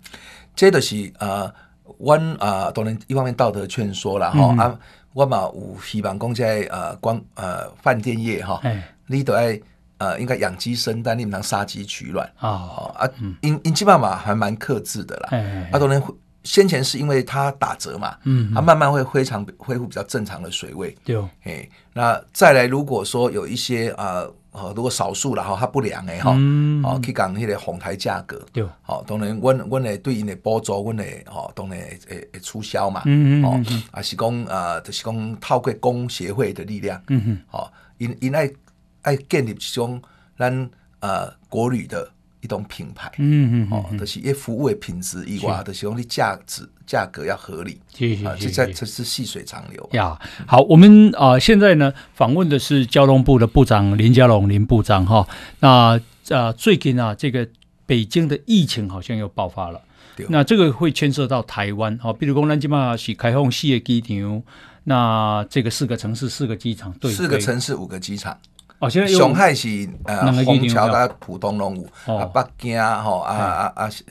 [0.53, 1.49] 这个是呃，
[1.97, 4.77] 我啊，当然一方面道德劝说了哈啊，
[5.13, 8.61] 我嘛有希望讲在呃光呃饭店业哈，
[9.07, 9.59] 你都爱
[9.97, 12.29] 呃应该养鸡生蛋，你唔能杀鸡取卵。
[12.37, 12.49] 啊
[12.97, 13.09] 啊，
[13.41, 15.29] 因因基本嘛还蛮克制的啦，
[15.71, 16.01] 啊当然。
[16.43, 24.33] 先前是因为它打折嘛，嗯，它慢慢会非常恢复比较正常的水位，对，哎，那再来如果说有一些啊，呃，
[24.75, 26.31] 如果少数了哈，它不良的哈，
[26.83, 33.59] 哦，去讲迄个哄抬价格，对，好，当然，阮阮的对因的补助，阮的，哦，当然会会促销嘛，嗯嗯，哦，
[33.91, 38.49] 啊是讲啊，就是讲透过工协会的力量，嗯哼，好，因因爱
[39.01, 40.01] 爱建立一种
[40.37, 42.09] 咱呃国旅的。
[42.43, 47.79] 一种品牌，嗯嗯，哦，就是一服务的品质以外，就是讲你价值价格要合理，
[48.25, 50.19] 啊，这在这是细水长流呀。
[50.45, 55.25] 好，我们啊、呃、现在呢访问的是交通部的部长林佳龙林部长哈。
[55.61, 57.47] 那呃最近啊这个
[57.85, 59.81] 北京的疫情好像又爆发了，
[60.27, 64.43] 那这个会牵涉到台湾哈，比如说咱今嘛是开放四个机场，
[64.83, 68.37] 那这个四个城市四个机场，对，四个城市五个机场。
[68.83, 71.73] 哦，现在上海是呃虹桥跟浦东拢
[72.05, 74.03] 有，啊北京吼啊啊啊厦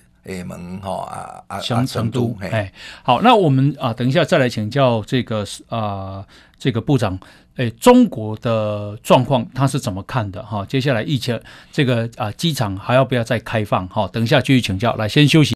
[0.46, 6.24] 门吼啊啊成都，哎，好，那我们啊等一下再来请教这个啊
[6.58, 7.18] 这个部长，
[7.56, 10.42] 诶，中国的状况他是怎么看的？
[10.42, 11.38] 哈，接下来疫情
[11.70, 13.86] 这个啊，机场还要不要再开放？
[13.88, 14.94] 哈，等一下继续请教。
[14.94, 15.54] 来，先休息。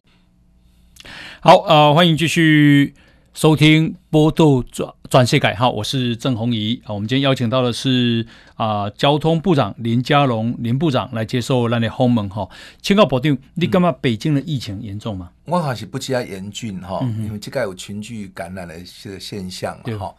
[1.39, 2.93] 好，呃，欢迎继续
[3.37, 6.81] 收听波多转转世改号，我是郑红怡。
[6.85, 12.27] 啊，我们今天邀请到的是啊，交通部长林佳龙林部长来接受咱的访问。
[12.29, 12.49] 哈，
[12.81, 15.29] 请教部长，你感觉北京的疫情严重吗？
[15.45, 18.73] 我还是不加严峻哈，因为这个有群聚感染的
[19.03, 20.11] 这个现象哈。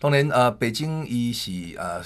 [0.00, 2.02] 当然，呃，北京伊是呃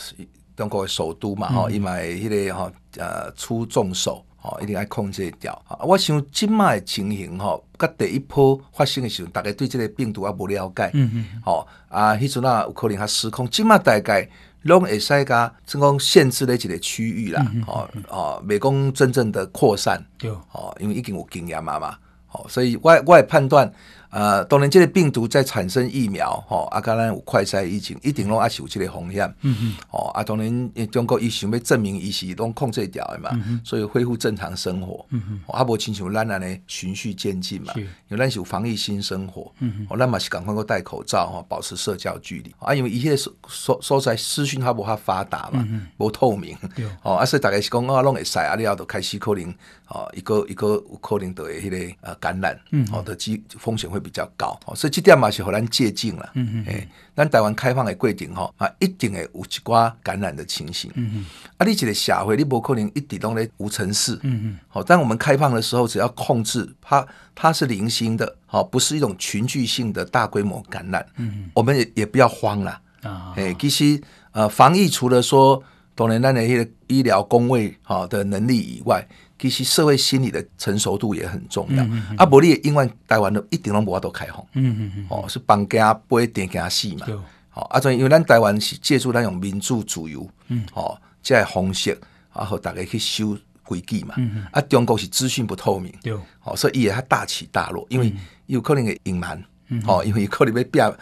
[0.54, 5.60] 中国的首都嘛，吼、嗯，伊买迄个哈呃出重手，吼，一定要控制掉。
[5.80, 13.48] 我想今麦的情形吼，甲第一波发生的时候，大家对这个病毒啊无了解，嗯嗯，吼啊，迄阵啊有可能较失控。
[13.48, 14.28] 今麦大概
[14.62, 23.70] 拢会使甲，即讲限制咧一个区域啦，吼哦，未讲真正的扩散，对，哦，因为已经有经验啊嘛，吼，所以我我判断。
[24.10, 45.64] 呃，当然，这个病毒在产生疫苗，吼，啊，当然有快筛疫情，一定拢还是有这个风险，嗯嗯，哦，啊，当然，中国伊想要证明伊是拢控制掉的嘛，嗯、所以恢复正常生活，嗯嗯，啊，无亲像咱安尼循序渐进嘛，因为咱是有防疫新生活，嗯嗯，咱嘛是赶快搁戴口罩，吼，保持社交距离，啊，因为一些所所所在资讯它无遐发达嘛，
[45.98, 46.56] 无、嗯、透明，
[47.02, 49.54] 哦，啊，所以大概是讲啊，拢会使啊，了后就开始可能，
[49.86, 53.99] 哦，一个一个有可能得迄个呃感染，嗯，哦的机风险会。
[54.00, 56.30] 比较高，所以这点嘛是和咱借鉴了。
[56.34, 60.90] 嗯嗯，咱台湾开放的规定哈，啊，一定会有一寡感染的情形。
[60.94, 61.26] 嗯嗯，
[61.58, 64.18] 啊，你这个社会你不可能一直都在无尘室。
[64.22, 71.06] 嗯嗯，好，当我们开放的时候，只要控制它，它是零星的，好，不是一种群聚性的大规模感染。
[71.16, 72.80] 嗯嗯，我们也也不要慌了。
[73.02, 74.00] 啊，哎，其实
[74.32, 75.62] 呃，防疫除了说
[75.94, 79.06] 当然咱的一个医疗工位好的能力以外。
[79.40, 81.82] 其实社会心理的成熟度也很重要。
[81.84, 84.36] 嗯嗯、啊，无你因为台湾都一点都无法度开放。
[84.52, 85.06] 嗯嗯嗯。
[85.08, 87.06] 哦，是绑架不会点架死嘛。
[87.48, 91.98] 好、哦，啊，所以因为咱台湾是借助那种民主自由，嗯，哦，这样方式，
[92.34, 94.14] 啊，和大家去修规矩嘛。
[94.18, 94.46] 嗯嗯。
[94.52, 95.90] 啊，中国是资讯不透明。
[96.02, 96.12] 对。
[96.44, 98.12] 哦，所以伊会大起大落，因为
[98.44, 99.42] 有可能会隐瞒。
[99.68, 99.82] 嗯。
[99.86, 100.94] 哦，因为有可能要变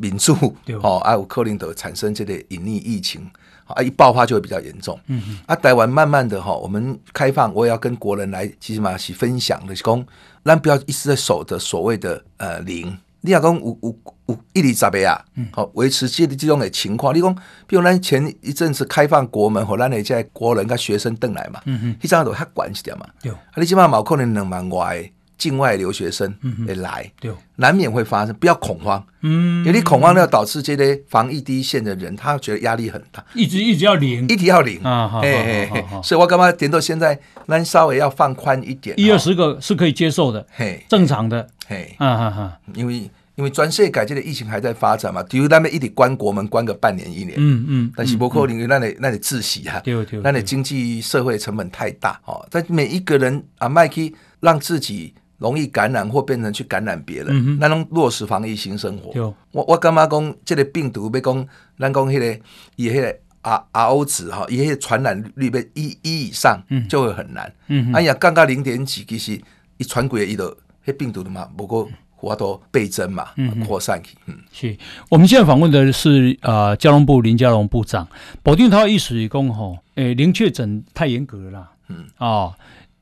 [0.00, 0.56] 民主。
[0.64, 0.74] 对。
[0.76, 3.30] 哦，啊，有可能都产生这个隐匿疫情。
[3.66, 4.98] 啊，一爆发就会比较严重。
[5.06, 5.38] 嗯嗯。
[5.46, 10.04] 啊，台湾慢慢的哈，我们开放，我也要跟国人来，其实嘛是分享的，是讲，
[10.44, 12.96] 咱不要一直在守着所谓的呃零。
[13.20, 13.96] 你要讲有有
[14.26, 15.18] 有一里十倍啊，
[15.50, 17.14] 好维持这这种的情况。
[17.14, 17.34] 你讲，
[17.66, 23.06] 比如咱前一阵子开放国门，和咱的在国人跟学生登来嘛，嗯嗯，一张都较管一点嘛。
[23.22, 23.32] 有。
[23.32, 25.10] 啊，你起码冇可能两万外。
[25.44, 26.34] 境外留学生
[26.66, 54.00] 也来，对，难免会发生，不要恐慌，嗯，因为你恐慌要导致这些防疫第一线的人，他觉得压力很大，一直一直要零，一直要零啊，哎哎，所以我干嘛点到现在，咱稍微要放宽一点，一二十个是可以接受的，嘿，正常的，嘿，啊哈哈，因为因为全世界这个疫情还在发展嘛，比如咱们一直关国门关个半年一年，嗯嗯，但是不可能，那里那里窒息啊，对对，那里经济社会成本太大哦，在每一个人啊，麦克
[54.40, 55.12] 让自己。
[55.38, 59.34] 容易感染或变成去感染别人，那种落实防疫新生活。
[59.52, 61.46] 我我感觉讲这个病毒被讲，
[61.78, 62.40] 咱讲迄个
[62.76, 67.52] 以迄个 R R O 值哈，以迄个传染率被一一以上就会很难。
[67.92, 69.40] 哎呀，降到零点几，其实
[69.76, 73.28] 一传过来伊就迄病毒的嘛，不过活多倍增嘛，
[73.66, 74.16] 扩散去。
[74.26, 74.74] 嗯，是。
[75.10, 78.08] 我们现在访问的是呃交通部林佳龙部长，
[78.42, 81.70] 保定他的意思是讲吼，诶，零确诊太严格了啦。
[81.88, 82.54] 嗯啊，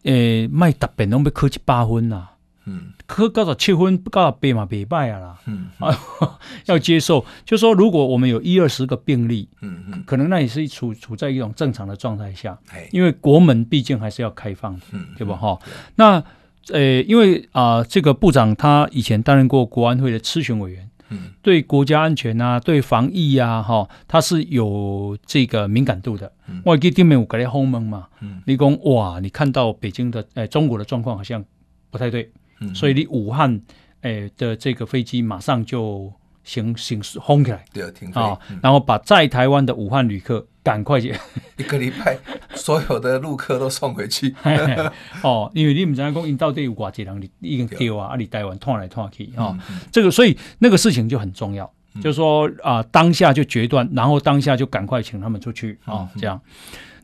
[0.05, 2.29] 诶，卖特别拢要考一百分呐。
[2.65, 5.39] 嗯，科高到七分，高到八嘛，八败啊啦。
[5.47, 5.91] 嗯，啊，
[6.67, 12.57] 要接受，就说如果我们有一二十个病例，嗯嗯，可能那也是处处在一种正常的状态下，
[12.93, 15.35] 因为国门毕竟还是要开放的，嗯，对吧？
[15.35, 15.59] 哈，
[15.97, 16.23] 那
[16.69, 26.33] 呃，因为啊、呃，这个部长他以前担任过国安会的咨询委员，嗯，对国家安全啊，对防疫啊，哈，它是有这个敏感度的。
[26.65, 31.45] 我记得里面有给你轰门嘛，嗯，你讲哇，你看到北京的呃中国的状况好像
[31.91, 32.31] 不太对。
[32.75, 33.61] 所以你武汉
[34.03, 36.13] 诶的这个飞机马上就
[36.45, 38.21] 行行轰起来，对，停飞。
[38.21, 41.15] 啊，然后把在台湾的武汉旅客赶快去，
[41.57, 42.17] 一个礼拜
[42.55, 44.35] 所有的陆客都送回去。
[45.23, 49.59] 哦，因为你们在讲，因到底有几人你已经丢啊，啊，你台湾拖来拖去啊，
[49.91, 51.71] 这个所以那个事情就很重要，
[52.01, 56.41] 就是说啊，当下就决断，然后当下就赶快请他们出去啊，这样。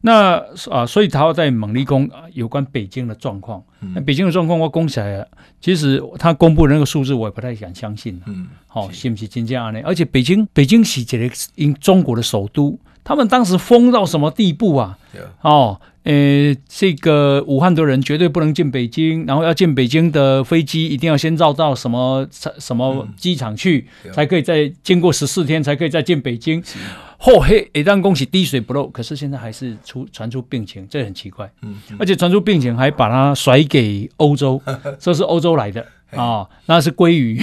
[0.01, 0.37] 那
[0.71, 3.61] 啊，所以他要在猛力攻有关北京的状况。
[3.81, 5.27] 那北京的状况，我讲起来，
[5.61, 8.23] 其实他公布的那个数字，我也不太敢相信。
[8.27, 9.81] 嗯，好，是不是真这样呢？
[9.85, 14.99] 而且北京，北京是这个因中国的首都，他们当时疯到什么地步啊？
[15.41, 26.63] 哦，呃，这个武汉的人绝对不能进北京，然后要进北京的飞机一定要先绕到什么什么机场去，嗯、才可以再经过十四天才可以再进北京。
[27.21, 31.51] 后黑一旦恭喜滴水不漏，可是现在还是出传出病情，这很奇怪。
[31.63, 34.63] 嗯，嗯而且传出病情还把它甩给欧洲，
[35.01, 35.81] 说是欧洲来的
[36.13, 37.43] 啊、哦，那是鲑鱼。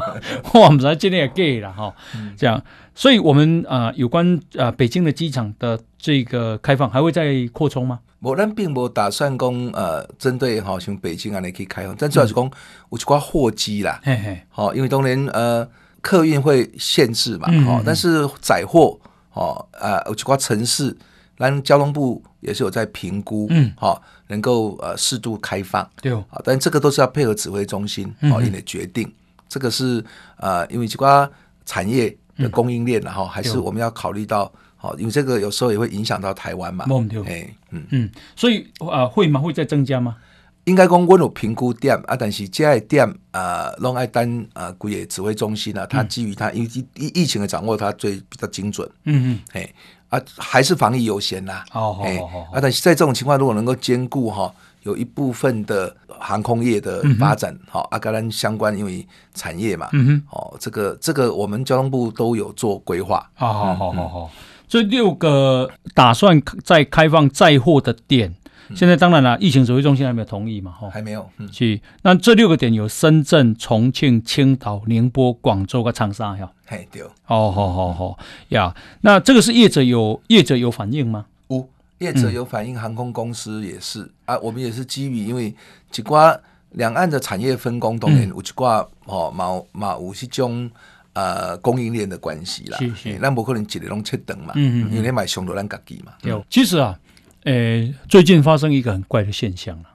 [0.52, 1.94] 我们才今天也 gay 了哈，
[2.36, 2.62] 这样，
[2.94, 8.00] 所以我们啊、呃，有关啊、呃、北京的机场的这个开放还会再扩充吗？
[8.20, 15.66] 我们并没打算讲呃，针对好像北京啊，你可以开放，但主要是讲有一挂货机啦，嘿嘿，好，因为当年呃
[16.02, 19.00] 客运会限制嘛，好、嗯，但是载货。
[19.34, 20.96] 哦，呃，有几个城市，
[21.36, 29.12] 咱交通部也是有在评估，嗯，好，能够呃适度开放，对，啊，但这个都是要配合指挥中心哦，你的决定，
[29.48, 30.02] 这个是
[30.36, 31.30] 呃，因为几个
[31.66, 36.84] 产业的供应链，然后还是我们要考虑到，好，因为这个有时候也会影响到台湾嘛，
[37.26, 37.84] 哎，嗯。
[37.90, 39.40] 嗯，所以呃会吗？
[39.40, 40.16] 会再增加吗？
[40.64, 48.88] 应该讲，我有评估点啊，但是这个点啊，拢爱等啊，规个指挥中心啊，它基于它因为疫疫情的掌握，它最比较精准。
[49.04, 49.74] 嗯嗯，嘿
[50.08, 51.64] 啊，还是防疫优先啦。
[51.72, 54.50] 哦哦啊，但是在这种情况，如果能够兼顾哈，
[54.84, 59.90] 有一部分的航空业的发展，好、嗯、啊，跟咱相关因为产业嘛。
[59.92, 60.22] 嗯哼。
[60.30, 63.28] 哦，这个这个，我们交通部都有做规划。
[63.34, 64.30] 好好好好好，
[64.66, 68.34] 这六个打算在开放载货的点。
[68.74, 71.28] 现在当然了，疫情指挥中心还没有同意嘛，哈，还没有。
[71.52, 76.50] 去、嗯，那这六个点有深圳、重庆、青岛、宁波、广州和长沙，哈。
[76.66, 77.02] 嘿，对。
[77.02, 78.74] 哦，好好好呀。
[79.02, 81.26] 那这个是业者有业者有反应吗？
[81.48, 84.38] 无，业者有反应，航空公司也是、嗯、啊。
[84.38, 85.54] 我们也是基于因为
[85.90, 86.34] 几挂
[86.70, 90.70] 两岸的产业分工，当然有几挂哦，毛毛有这种
[91.12, 92.78] 呃供应链的关系啦。
[92.78, 94.54] 是是，那不可能一个拢切等嘛。
[94.56, 96.12] 嗯嗯，因为买上多咱自己嘛。
[96.22, 96.98] 有、嗯，其实啊。
[97.44, 99.90] 诶，最近发生一个很怪的现象了，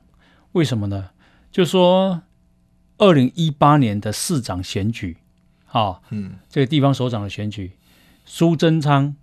[0.51, 1.09] 为什么呢？
[1.51, 2.21] 就说
[2.99, 5.17] 二零一八年的市长选举，
[5.71, 7.71] 啊，嗯，这个地方首长的选举，
[8.23, 9.15] 苏贞昌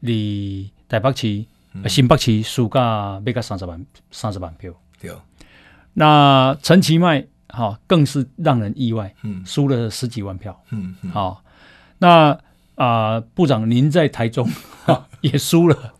[0.00, 5.12] 离台北市、嗯、新北市输个没个三十万三十万票，对。
[5.94, 11.44] 那陈其迈哈更是让人意外，嗯，输了十几万票，嗯嗯，好，
[11.98, 12.30] 那
[12.74, 14.50] 啊、呃，部长您在台中
[14.84, 15.94] 哈也输了。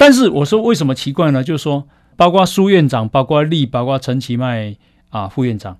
[0.00, 1.44] 但是我说为什么奇怪呢？
[1.44, 1.86] 就是说，
[2.16, 4.74] 包括苏院长，包括立，包括陈其迈
[5.10, 5.76] 啊副院长，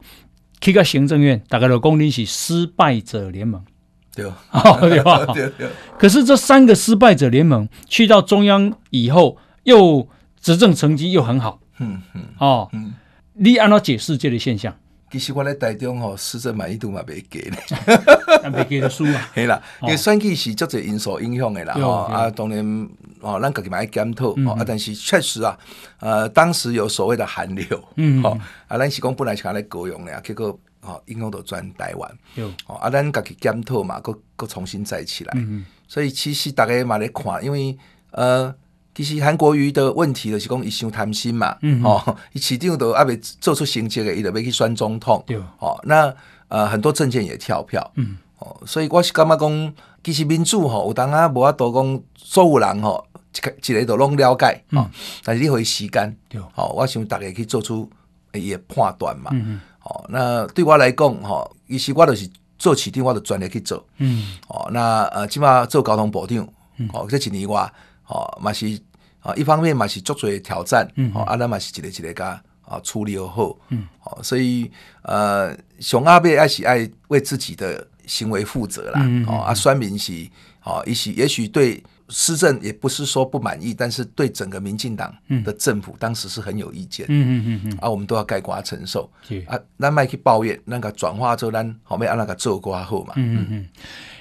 [0.60, 3.64] 去个行政院，大概都公认是失败者联盟，
[4.14, 4.76] 对吧？
[4.78, 5.26] 对吧？
[5.96, 10.06] 可是这三个失败者联盟去到中央以后，又
[10.38, 12.92] 执政成绩又很好，嗯嗯，哦，嗯，
[13.32, 14.76] 你按照解释这类现象？
[15.10, 17.56] 其实我咧台中吼，市政满意度嘛未低呢，
[18.54, 19.28] 未低就输啊。
[19.34, 21.74] 系啦，因为选举是足侪因素影响的啦。
[21.74, 22.88] 吼，啊，当然
[23.20, 24.56] 哦，咱家己嘛爱检讨哦。
[24.56, 25.58] 啊，但是确实啊，
[25.98, 32.10] 呃，当时有所谓的寒流，嗯，哦，啊，咱是讲本来是来高雄的，结果哦，影响到全台湾。
[32.36, 35.32] 有哦，啊，咱家己检讨嘛，搁搁重新再起来。
[35.36, 37.76] 嗯，所以其实大家嘛咧看，因为
[38.12, 38.54] 呃。
[39.02, 45.38] 其实韩国瑜的问题就是讲伊伤贪心嘛，嗯、哦，伊市长都还未做出成绩的，伊就要去选总统，对。
[45.58, 46.14] 哦，那
[46.48, 53.02] 呃很多政见也跳票，嗯，哦，所以我是感觉讲，其实民主吼有当啊无法度讲所有人吼
[53.34, 54.62] 一个一个都拢了解，
[55.24, 57.90] 但是你会时间，对，哦，我想逐个去做出
[58.34, 66.46] 伊的判断嘛，嗯哦，那对我来讲，吼，其实我就是做市长，我就专业去做，嗯，哦，那呃，起码做交通部长，
[66.92, 67.66] 哦，这一年我。
[68.12, 68.66] 哦，嘛是
[69.20, 74.70] 啊，一方面嘛是足侪挑战，嗯，哦，啊，咱嘛是一个一个甲啊处理好，嗯，哦，所以
[75.02, 80.12] 呃，熊阿伯爱是爱为自己的行为负责啦，嗯，哦，啊，酸民是
[80.64, 89.10] 哦，也许也许对施政也不是说不满意，但是对整个民进党的政府当时是很有意见，嗯嗯嗯嗯，啊，我们都要概括承受，
[89.46, 93.46] 啊，咱莫去抱怨，那个转化之后咱后面按那个做瓜后嘛，嗯嗯。
[93.50, 93.68] 嗯。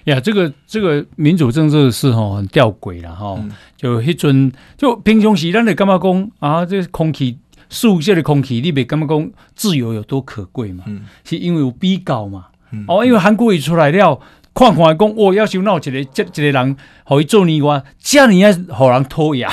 [0.10, 3.38] 呀，这个这个民主政治是吼很吊诡了哈，
[3.78, 6.66] 就迄阵就平常时咱的干嘛讲啊？
[6.66, 7.38] 这空气
[7.70, 10.84] 宿舍的空气，你别干嘛讲自由有多可贵嘛？
[10.88, 12.48] 嗯、是因为有比较嘛？
[12.72, 14.20] 嗯、哦，因为韩国瑜出来了，
[14.54, 19.50] 看看讲，我要求闹一个这一个人，可以做你话，这样也好人拖牙，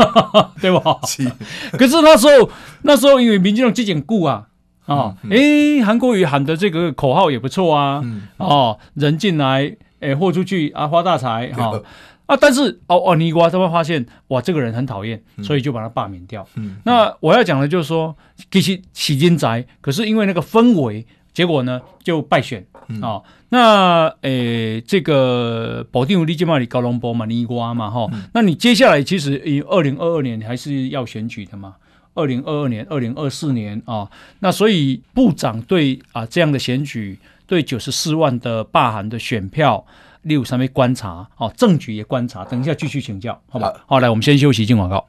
[0.60, 0.98] 对吧？
[1.06, 1.30] 是。
[1.72, 2.50] 可是那时候
[2.82, 4.48] 那时候因为民进党之前顾啊。
[4.86, 8.04] 啊，诶、嗯，韩、国瑜喊的这个口号也不错啊，
[8.36, 9.74] 哦，人进来，
[10.04, 11.84] 诶、豁，出去啊，发大财 哈，哦、
[12.26, 16.46] 啊，但是哦哦，尼瓜他会发现，哇，这个人很讨厌，所以就把他罢免掉。
[16.56, 18.16] 嗯，那我要讲的就是说，
[18.50, 23.22] 其实起因在，可是因为那个氛围结果呢就败选啊、嗯哦。
[23.50, 28.08] 那诶、欸，这个保定利基嘛，你高隆波嘛，尼瓜嘛哈。
[28.12, 31.74] 嗯、那你接下来其实以二零二二年还是要选举的嘛？
[32.14, 34.10] 二零二二年、二零二四年啊、哦。
[34.40, 39.86] 那所以部长对啊这样的选举，对九十四万的罢韩的选票，
[40.22, 42.44] 例如上面观察哦，政局也观察。
[42.44, 43.72] 等一下继续请教，好吧？
[43.80, 45.06] 好，好，来，我们先休息，进广告。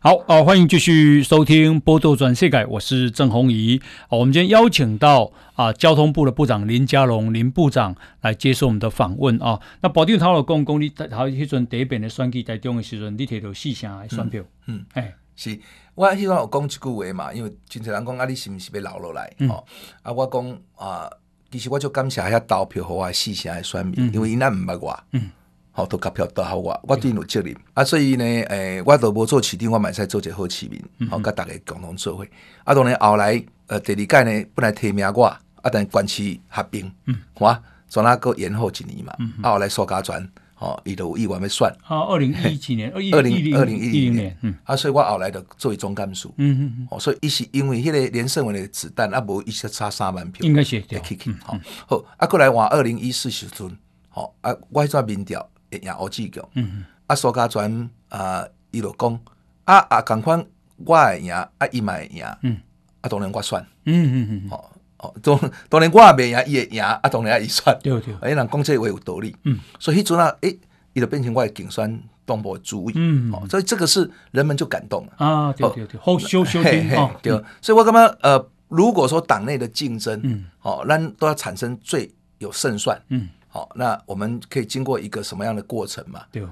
[0.00, 3.80] 好啊，欢迎继续收听《波多转世改》，我是郑弘仪。
[4.06, 9.58] 好，我们今天邀请到啊交通部的部长林佳龙林部长来接受我们的访问啊。
[9.80, 14.42] 那保定头老公公你，好，迄阵第一遍的选举在中的时阵，你摕到四成的选票。
[14.66, 15.58] 嗯，哎、嗯，是
[15.94, 19.32] 我希望有讲一句话嘛，因为真侪人讲啊，你是毋是要留落来？
[19.48, 21.10] 吼、嗯，啊，我讲啊，
[21.50, 25.04] 其实我就感谢遐投票互我四成的选民，嗯、因为伊那唔捌我。
[25.12, 25.30] 嗯。
[25.76, 30.80] 好，都投票投互我，我对有责任啊，所以呢，诶、欸，我都无做市长，我嘛会使做一个好市民，
[31.10, 32.24] 好、嗯，甲逐个共同做伙。
[32.62, 40.30] 啊，当然后来，呃，第二届呢，本来提名我，啊，但关系合并，嗯，哇，转那个延后一年嘛，嗯、啊，后来苏家全，
[40.64, 41.68] 吼，伊都有意愿要选。
[41.86, 50.98] 啊，二零一几年，二零二零一零年，嗯，啊，所以我后来就作为总干事，嗯嗯嗯，哦，所以伊是因为迄个连胜文的子弹，啊，无一下差三万票，应该是对，
[51.42, 53.70] 好，好，啊，过来换二零一四时阵，
[54.08, 55.48] 好，啊，我迄阵民调。
[55.82, 59.18] 也欧志强，嗯嗯，啊苏家全啊，伊就讲
[59.64, 60.46] 啊啊，共款
[60.84, 62.60] 我会赢，啊伊嘛会赢，嗯，
[63.00, 64.70] 啊当然我选，嗯嗯嗯，哦
[65.04, 65.38] 哦，当
[65.68, 70.58] 当然我也袂赢，伊会赢，啊当然也伊选，对对，哎人讲这话有道理，嗯，所以迄阵啊，诶，
[70.94, 75.12] 伊就变成我的竞选党部主委，嗯，哦，所以这个是人们就感动了。
[75.18, 83.28] 啊，对对对，好修修听哦，对，所以我感觉呃，如果说党内的竞争，嗯，哦，咱都要产生最有胜算，嗯。
[83.48, 86.22] 好，那我们可以经过一个什么样的过程嘛？
[86.32, 86.42] 对，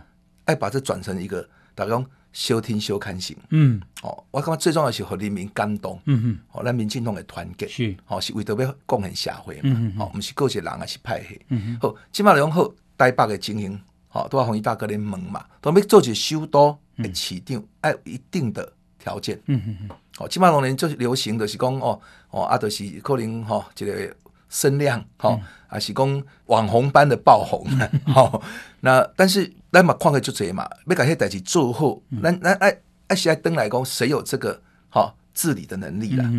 [0.44, 1.44] 哎，把这转成一个
[1.74, 2.00] 大家
[2.32, 3.36] 讲修听修看型。
[3.50, 6.00] 嗯，哦，我感觉最重要是和人民感动。
[6.06, 9.60] 嗯哼，哦，咱民进党的团结是，哦，是为着要贡献社会嘛。
[9.64, 11.40] 嗯哼，哦，不是个些人还是派系。
[11.48, 19.40] 嗯哼，好，起码来讲好，台北的经营，好，都要弘仪大哥咧问嘛，都要做一首都的市长，要有一定的条件。
[19.46, 24.14] 嗯哼哼，好，起码两年就是流行的是讲哦哦，啊，就是可能哈，这个。
[24.54, 27.66] 声量，好，还是讲网红般的爆红，
[28.04, 28.42] 好，
[28.80, 34.60] 那但是咱嘛看个就这嘛，要把迄代志做好，咱咱爱爱是爱登来讲，谁有这个
[34.90, 36.30] 好治理的能力啦？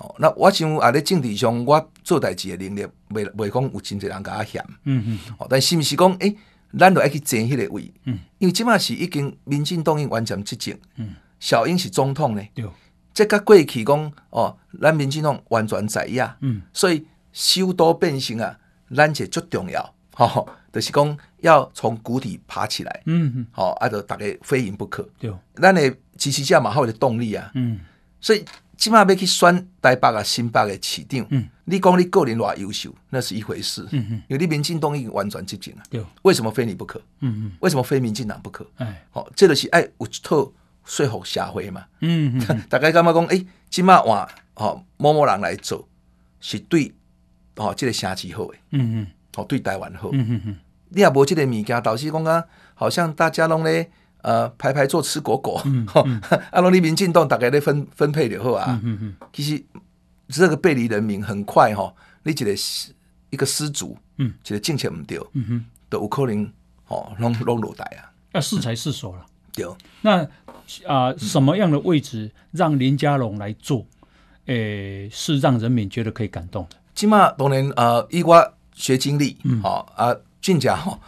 [0.00, 6.34] 哦，那我想啊，咧政治上，我做代志的能力，未未讲有真侪人甲我嫌，嗯嗯，哦，但是毋是讲，诶，
[6.78, 12.64] 咱着爱去争迄个位，嗯，因为即马是已经民进党已经完全执政，嗯，小英是总统呢，对，
[13.12, 17.06] 这个过去讲哦，咱民进党完全在野，嗯，所以。
[17.34, 18.58] 修都变成啊，
[18.94, 27.78] 咱是足重要，吼、哦，就是讲要从谷底爬起来，嗯嗯，好、哦，啊，就大家非赢不可，对，咱的支持者嘛，好有动力啊，嗯，
[28.20, 28.44] 所以
[28.78, 36.98] 起码要去选台北啊、新北的市长，嗯，你讲你个人偌优秀，那是一回事，嗯嗯，因为你民进党已经完全接近了，对，为什么非你不可？
[37.20, 38.66] 嗯嗯，为什么非民进党不可？
[38.78, 40.50] 哎，好，这个是爱有一套
[40.84, 43.26] 说服社会嘛，嗯嗯， 大概感觉讲？
[43.26, 45.86] 哎，起码换哦某某人来做，
[46.40, 46.92] 是对。
[47.56, 49.06] 哦，这个城市好诶，嗯嗯，
[49.36, 50.56] 哦，对台湾好，嗯嗯嗯，
[50.90, 53.90] 你也无即个物件，导致讲啊，好像大家拢咧，
[54.22, 56.20] 呃，排排坐吃果果，嗯 嗯，
[56.50, 59.62] 啊，拢你民进党大概咧分分配就好啊，嗯嗯，其实
[60.28, 61.92] 这个背离人民很快哈，
[62.24, 62.54] 你一个
[63.30, 66.44] 一个失足，嗯，一个政策唔对，嗯哼，都有可能
[66.88, 69.24] 哦，拢拢落台啊，要适才适所了，
[69.54, 69.66] 对，
[70.02, 70.28] 那
[70.86, 73.86] 啊，什么样的位置让林佳龙来做，
[74.46, 76.76] 诶，是让人民觉得可以感动的？
[76.94, 80.98] 起码当然，呃，以我学经历，好、嗯、啊，真正吼，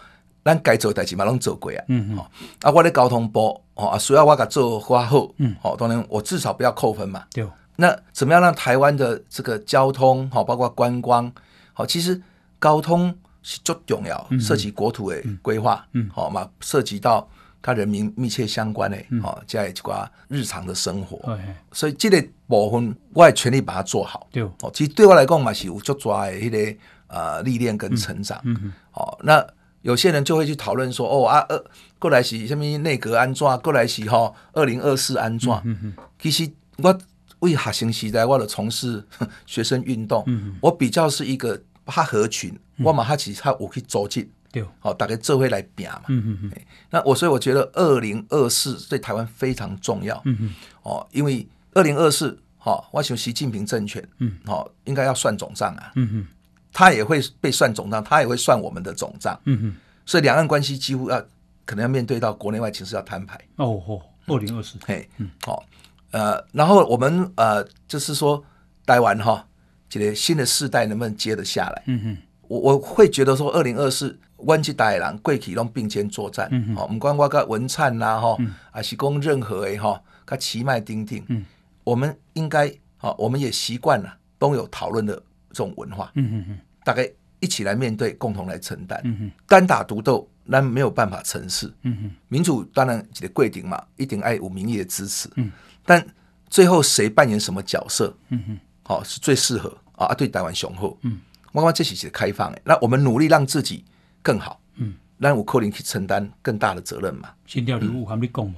[0.44, 2.18] 咱该做代志嘛拢做过啊，嗯嗯，
[2.62, 7.46] 啊，我咧交通部，哦啊，需要我甲做花好，嗯，好，当然我至少不要扣分嘛，对。
[7.76, 11.32] 那怎么样让台湾的这个交通，好，包括观光，
[11.72, 12.20] 好，其实
[12.60, 17.28] 交通是最重要，涉及国土的规划，嗯，好嘛，涉及到。
[17.66, 21.38] 他人民密切相关的，哦，在一寡日常的生活，嗯、
[21.72, 24.26] 所以这个部分我也全力把它做好。
[24.30, 26.78] 对，哦，其实对我来讲嘛，是有足抓的迄个
[27.14, 28.40] 呃历练跟成长。
[28.44, 29.46] 嗯嗯，哦，那
[29.82, 31.64] 有些人就会去讨论说，哦啊，呃，
[31.98, 33.46] 过来是什么内阁安怎？
[33.60, 35.50] 过来是哈二零二四安怎？
[35.64, 36.98] 嗯嗯，其实我
[37.40, 39.04] 为学生时代，我的从事
[39.46, 44.30] 学生运动，嗯、我比较是一个怕合群，我嘛他其实他我可以走进。
[44.78, 46.02] 好，大概这会来比嘛。
[46.06, 46.52] 嗯嗯嗯。
[46.88, 50.22] 那我所以我觉得二零二四对台湾非常重要。
[50.26, 50.54] 嗯嗯。
[50.84, 55.90] 哦，因为二零二四，哈，我想习近平政权，嗯，好，应该要算总账啊。
[55.96, 56.26] 嗯嗯。
[56.74, 59.40] 他也会被算总账，他也会算我们的总账。
[59.44, 59.76] 嗯嗯。
[60.04, 61.18] 所以两岸关系几乎要
[61.64, 63.40] 可能要面对到国内外情势要摊牌。
[63.56, 64.76] 哦哦，二零二四。
[64.84, 65.64] 嘿，嗯，好，
[66.10, 68.44] 呃，然后我们呃，就是说
[68.84, 69.46] 待完哈，
[69.88, 71.82] 这个新的世代能不能接得下来？
[71.86, 72.16] 嗯哼，
[72.48, 76.48] 我我会觉得说，二零二四，湾及台人贵体拢并肩作战。
[76.52, 81.46] 嗯好，我们光我跟文灿呐哈，嗯、啊是讲任何诶哈，他奇迈丁丁，嗯，
[81.82, 85.22] 我们应该好，我们也习惯了都有讨论的
[85.54, 86.10] 这种文化。
[86.16, 87.08] 嗯哼哼，大概
[87.40, 89.00] 一起来面对，共同来承担。
[89.04, 91.72] 嗯哼，单打独斗，那没有办法成事。
[91.82, 95.30] 嗯哼，民主当然得跪顶嘛，一定爱有民意的支持。
[95.36, 95.50] 嗯，
[95.86, 96.04] 但
[96.50, 98.14] 最后谁扮演什么角色？
[98.30, 100.12] 嗯哼，好、哦、是最适合啊！
[100.14, 100.98] 对台湾雄厚。
[101.02, 101.20] 嗯，
[101.52, 103.84] 我讲这是是开放的，那我们努力让自己
[104.22, 104.60] 更好。
[104.76, 107.30] 嗯，让我可能去承担更大的责任嘛。
[107.46, 108.54] 新条礼物还没讲哦？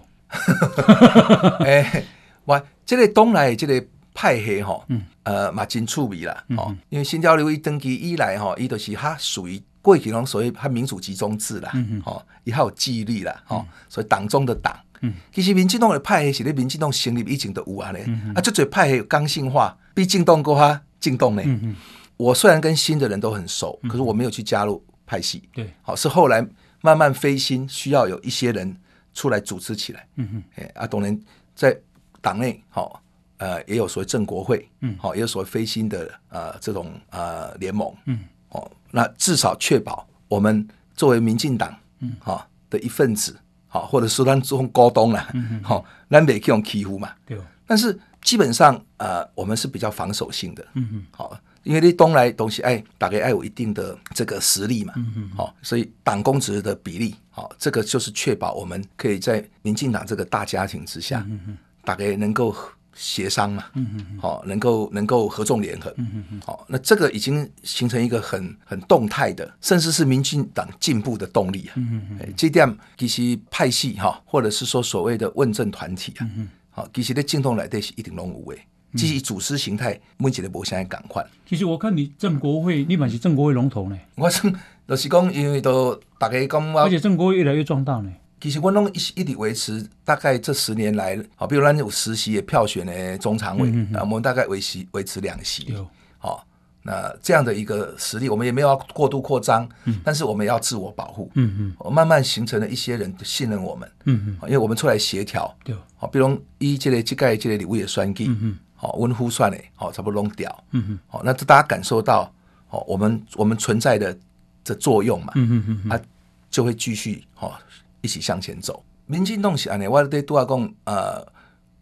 [1.65, 2.05] 哎，
[2.47, 3.87] 哇，这个东来这个
[4.17, 6.43] 派系哈，嗯，呃，嘛真趣味啦。
[6.49, 11.71] 嗯、哦，因为新条礼物一登基以来哈，伊都是它属于过去拢所谓它民主集中制啦。
[11.75, 13.45] 嗯哦，伊还有纪律啦。
[13.49, 14.75] 哦，所以党中的党。
[15.03, 18.05] 嗯，其实民进党的派系是咧民进党成立以前都有啊咧。
[18.09, 21.43] 嗯、啊，这最派系刚性化，比进党更加进党呢。
[21.45, 21.77] 嗯嗯。
[22.17, 25.47] 我虽然跟新的人都很熟，可是我没有去加入派系。
[25.53, 25.71] 对。
[25.83, 26.45] 好，是后来
[26.81, 28.75] 慢慢飞新，需要有一些人
[29.13, 30.07] 出来组织起来。
[30.15, 30.43] 嗯哼。
[30.57, 31.21] 哎，啊，当然
[31.55, 31.79] 在
[32.23, 33.03] 党内，好，
[33.39, 38.21] 呃，也有所谓正国会，嗯，好，也有所谓非新的呃这种呃联盟，嗯，
[38.51, 43.37] 哦，那至少确保我们作为民进党，嗯，好的一份子。
[43.69, 45.29] 好，或者说咱中高东啦，
[45.63, 47.11] 好，咱没去用欺负嘛。
[47.27, 47.37] 对。
[47.67, 50.65] 但是基本上，呃，我们是比较防守性的。
[50.75, 51.07] 嗯嗯。
[51.11, 54.95] 好，因为你东来东西，哎，大概爱有一定的这个实力嘛。
[54.97, 55.31] 嗯嗯。
[55.37, 62.55] 好，所以党公职的比例，好，这个就是确保我们可以在民进党这个大家庭之下，嗯嗯，大概能够。
[62.97, 72.67] 协商嘛，嗯嗯，好，能够能够合纵连横，嗯嗯，好，那这个已经形成一个很很动态的，甚至是民进党进步的动力啊，嗯嗯，这点
[72.97, 78.67] 其实派系哈，或者是说所谓的问政团体啊，嗯好，其实在进动来的是一定拢有诶，
[78.97, 81.25] 其实组织形态目前的无啥赶快。
[81.47, 84.51] 其实我看你郑国会，你嘛是郑国会龙头呢，我是
[84.89, 88.11] 就是讲，因为都大家讲，而且郑国会越来越壮大呢。
[88.47, 95.75] 其实我拢一一直维持，大概这十年来，好，比如咱有实习的票选的中常委，那、嗯、我们大概维持维持两席，
[96.17, 96.41] 好、哦，
[96.81, 112.33] 那这样的一个实力，我们也没有要过度扩张，嗯、但是我们要自我保护，嗯嗯，慢慢形成了一些人信任我们，嗯嗯，因为我们出来协调，对，好，比如一这类这个这类礼物也算计，嗯好，温呼算嘞，好，差不多弄掉，嗯嗯，好，那大家感受到，
[112.69, 114.17] 好，我们我们存在的
[114.63, 116.01] 的作用嘛，嗯嗯嗯，啊，
[116.49, 117.59] 就会继续，好。
[118.07, 118.83] 一起向前走。
[119.07, 121.25] 民进党是安尼，我对杜阿公，呃，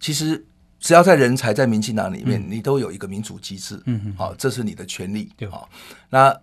[0.00, 0.44] 其实
[0.78, 5.68] 只要在人才在民进党里面，嗯、你都有一个民主机制，嗯嗯，好，这是你的权利，对，好，
[6.10, 6.38] 那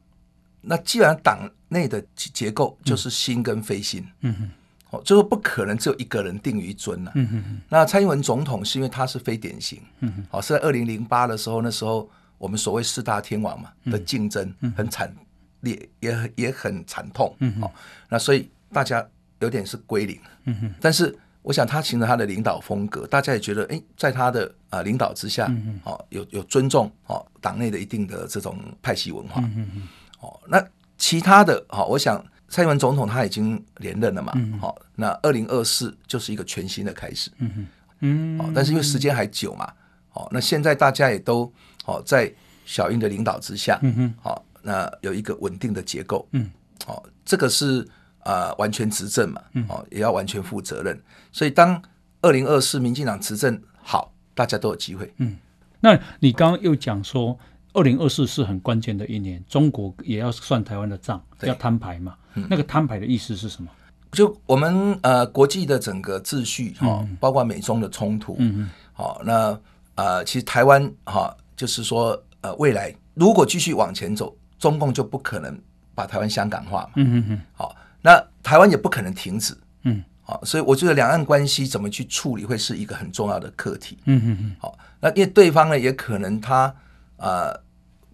[0.62, 4.50] 那既然党内的结构就是新跟非新，嗯哼，
[4.98, 12.10] 哦，就是不可能只有一个人定于尊了，嗯哼，那蔡英文总统是因为他是非典型，嗯哼，好，是在二零零八的时候，那时候
[12.40, 15.14] 我们所谓四大天王嘛的竞争很惨
[15.60, 17.62] 烈，也也很惨痛，嗯。
[17.62, 17.72] 好，
[18.10, 19.08] 那所以大家。
[19.42, 30.64] 有点是归零，嗯哼，但是我想他形成他的领导风格，大家也觉得，哎，在他的啊领导之下，嗯哼，哦，有有尊重，哦，党内的一定的这种派系文化，嗯哼，哦，那
[30.98, 37.66] 其他的，好，我想蔡英文总统他已经连任了嘛，好，那二零二四就是一个全新的开始，嗯哼，
[38.02, 39.74] 嗯，哦，但是因为时间还久嘛，
[40.14, 41.52] 哦，那现在大家也都，
[41.86, 42.32] 哦，在
[42.66, 46.52] 小英的领导之下，嗯哼，好，那有一个稳定的结构，嗯，
[46.86, 47.88] 哦，这个是。
[48.24, 50.96] 啊、呃，完全执政嘛，哦，也要完全负责任。
[50.96, 51.82] 嗯、所以当
[52.22, 55.12] 二零二四民进党执政好，大家都有机会。
[55.18, 55.38] 嗯，
[55.80, 57.38] 那你刚刚又讲说，
[57.74, 62.16] 二零二四是很关键的一年，中国也要算台湾的账，要摊牌嘛。
[62.36, 63.70] 嗯、那个摊牌的意思是什么？
[64.12, 69.60] 就我们呃国际的整个秩序哈，嗯、包括美中的冲突，嗯嗯，好，那
[69.96, 75.60] 呃其实台湾哈，就是说呃未来如果继续往前走，中共就不可能
[75.96, 76.92] 把台湾香港化嘛。
[76.98, 77.76] 嗯嗯嗯，好。
[78.02, 86.74] 那台湾也不可能停止，嗯，好，所以我觉得两岸关系怎么去处理会是一个很重要的课题，嗯嗯嗯，好，那因为对方呢也可能他
[87.18, 87.54] 呃，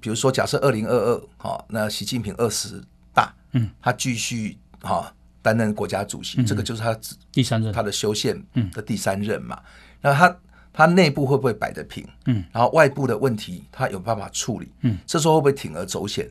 [0.01, 2.83] 比如说假设二零二二，好，那习近平二十
[3.13, 5.09] 大，嗯，他继续哈
[5.41, 6.93] 担任国家主席，嗯、这个就是他
[7.31, 8.37] 第三任，他的修宪
[8.73, 9.63] 的第三任嘛，嗯、
[10.01, 10.37] 那他
[10.73, 16.29] 他内部会不会摆得平，嗯，然后外部的问题他有办法处理，嗯，这时候会不会铤而走险，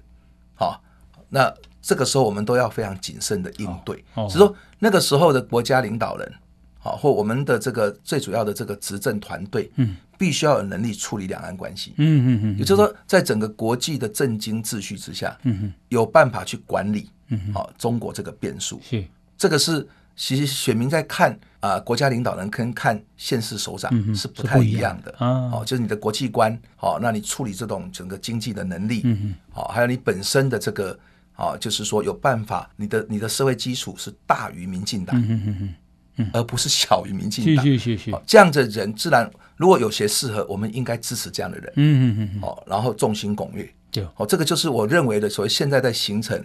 [0.55, 0.83] 好，
[1.31, 1.51] 那。
[1.87, 6.32] 这个时候我们都要非常谨慎的应对，只是说那个时候的国家领导人，
[6.80, 19.05] 好或我们的这个最主要的这个执政团队，嗯，必须要有能力处理两岸关系，嗯嗯嗯，也就是说，在整个国际的政经秩序之下，嗯有办法去管理，嗯好中国这个变数，是。
[19.39, 21.30] 这个是其实选民在看
[21.61, 25.14] 啊、呃，国家领导人跟看县市首长是不太一样的。
[25.20, 30.99] 嗯、哦，就是你的国际观，哦，那你处理这种整个经济的能力，嗯哦，还有你本身的这个，
[31.37, 35.74] 哦，就是说有办法，你的你的社会基础是大于民进党，嗯嗯
[36.16, 37.64] 嗯、而不是小于民进党。
[37.64, 38.22] 谢谢谢谢。
[38.26, 41.72] 这样的人自然如果有些适合，我们应该支持这样的人。
[41.76, 42.41] 嗯嗯嗯。
[42.43, 43.68] 哦，然后众星拱月。
[43.91, 44.07] 对。
[44.16, 46.39] 哦，这个就是我认为的所谓现在在形成，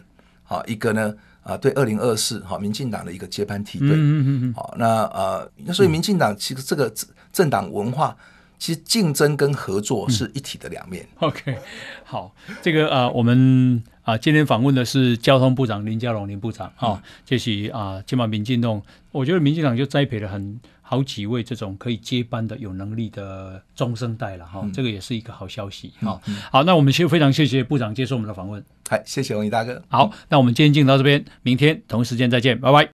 [0.43, 1.13] 啊、哦，一个呢。
[1.43, 6.93] 啊，对，二零二四哈，民进党的一个接班梯队，嗯嗯嗯，好，那呃，那所以民进党其实这个
[7.33, 8.15] 政党文化，
[8.61, 11.03] 其实竞争跟合作是一体的两面。
[11.19, 11.57] 嗯、OK，
[12.03, 12.31] 好，
[12.61, 18.79] 这个呃，我们啊、呃，今天访问的是交通部长林佳龙林部长啊，这是啊，今晚民进党，
[19.11, 20.59] 我觉得民进党就栽培了很。
[20.91, 26.19] 好几位这种可以接班的有能力的中生代了哈，嗯、这个也是一个好消息哈。
[26.51, 29.81] 好，那我们先非常谢谢部长接受我们的访问，嗨，谢谢龙毅大哥。
[29.87, 32.89] 好，那我们今天进到这边，明天同一时间再见，拜拜。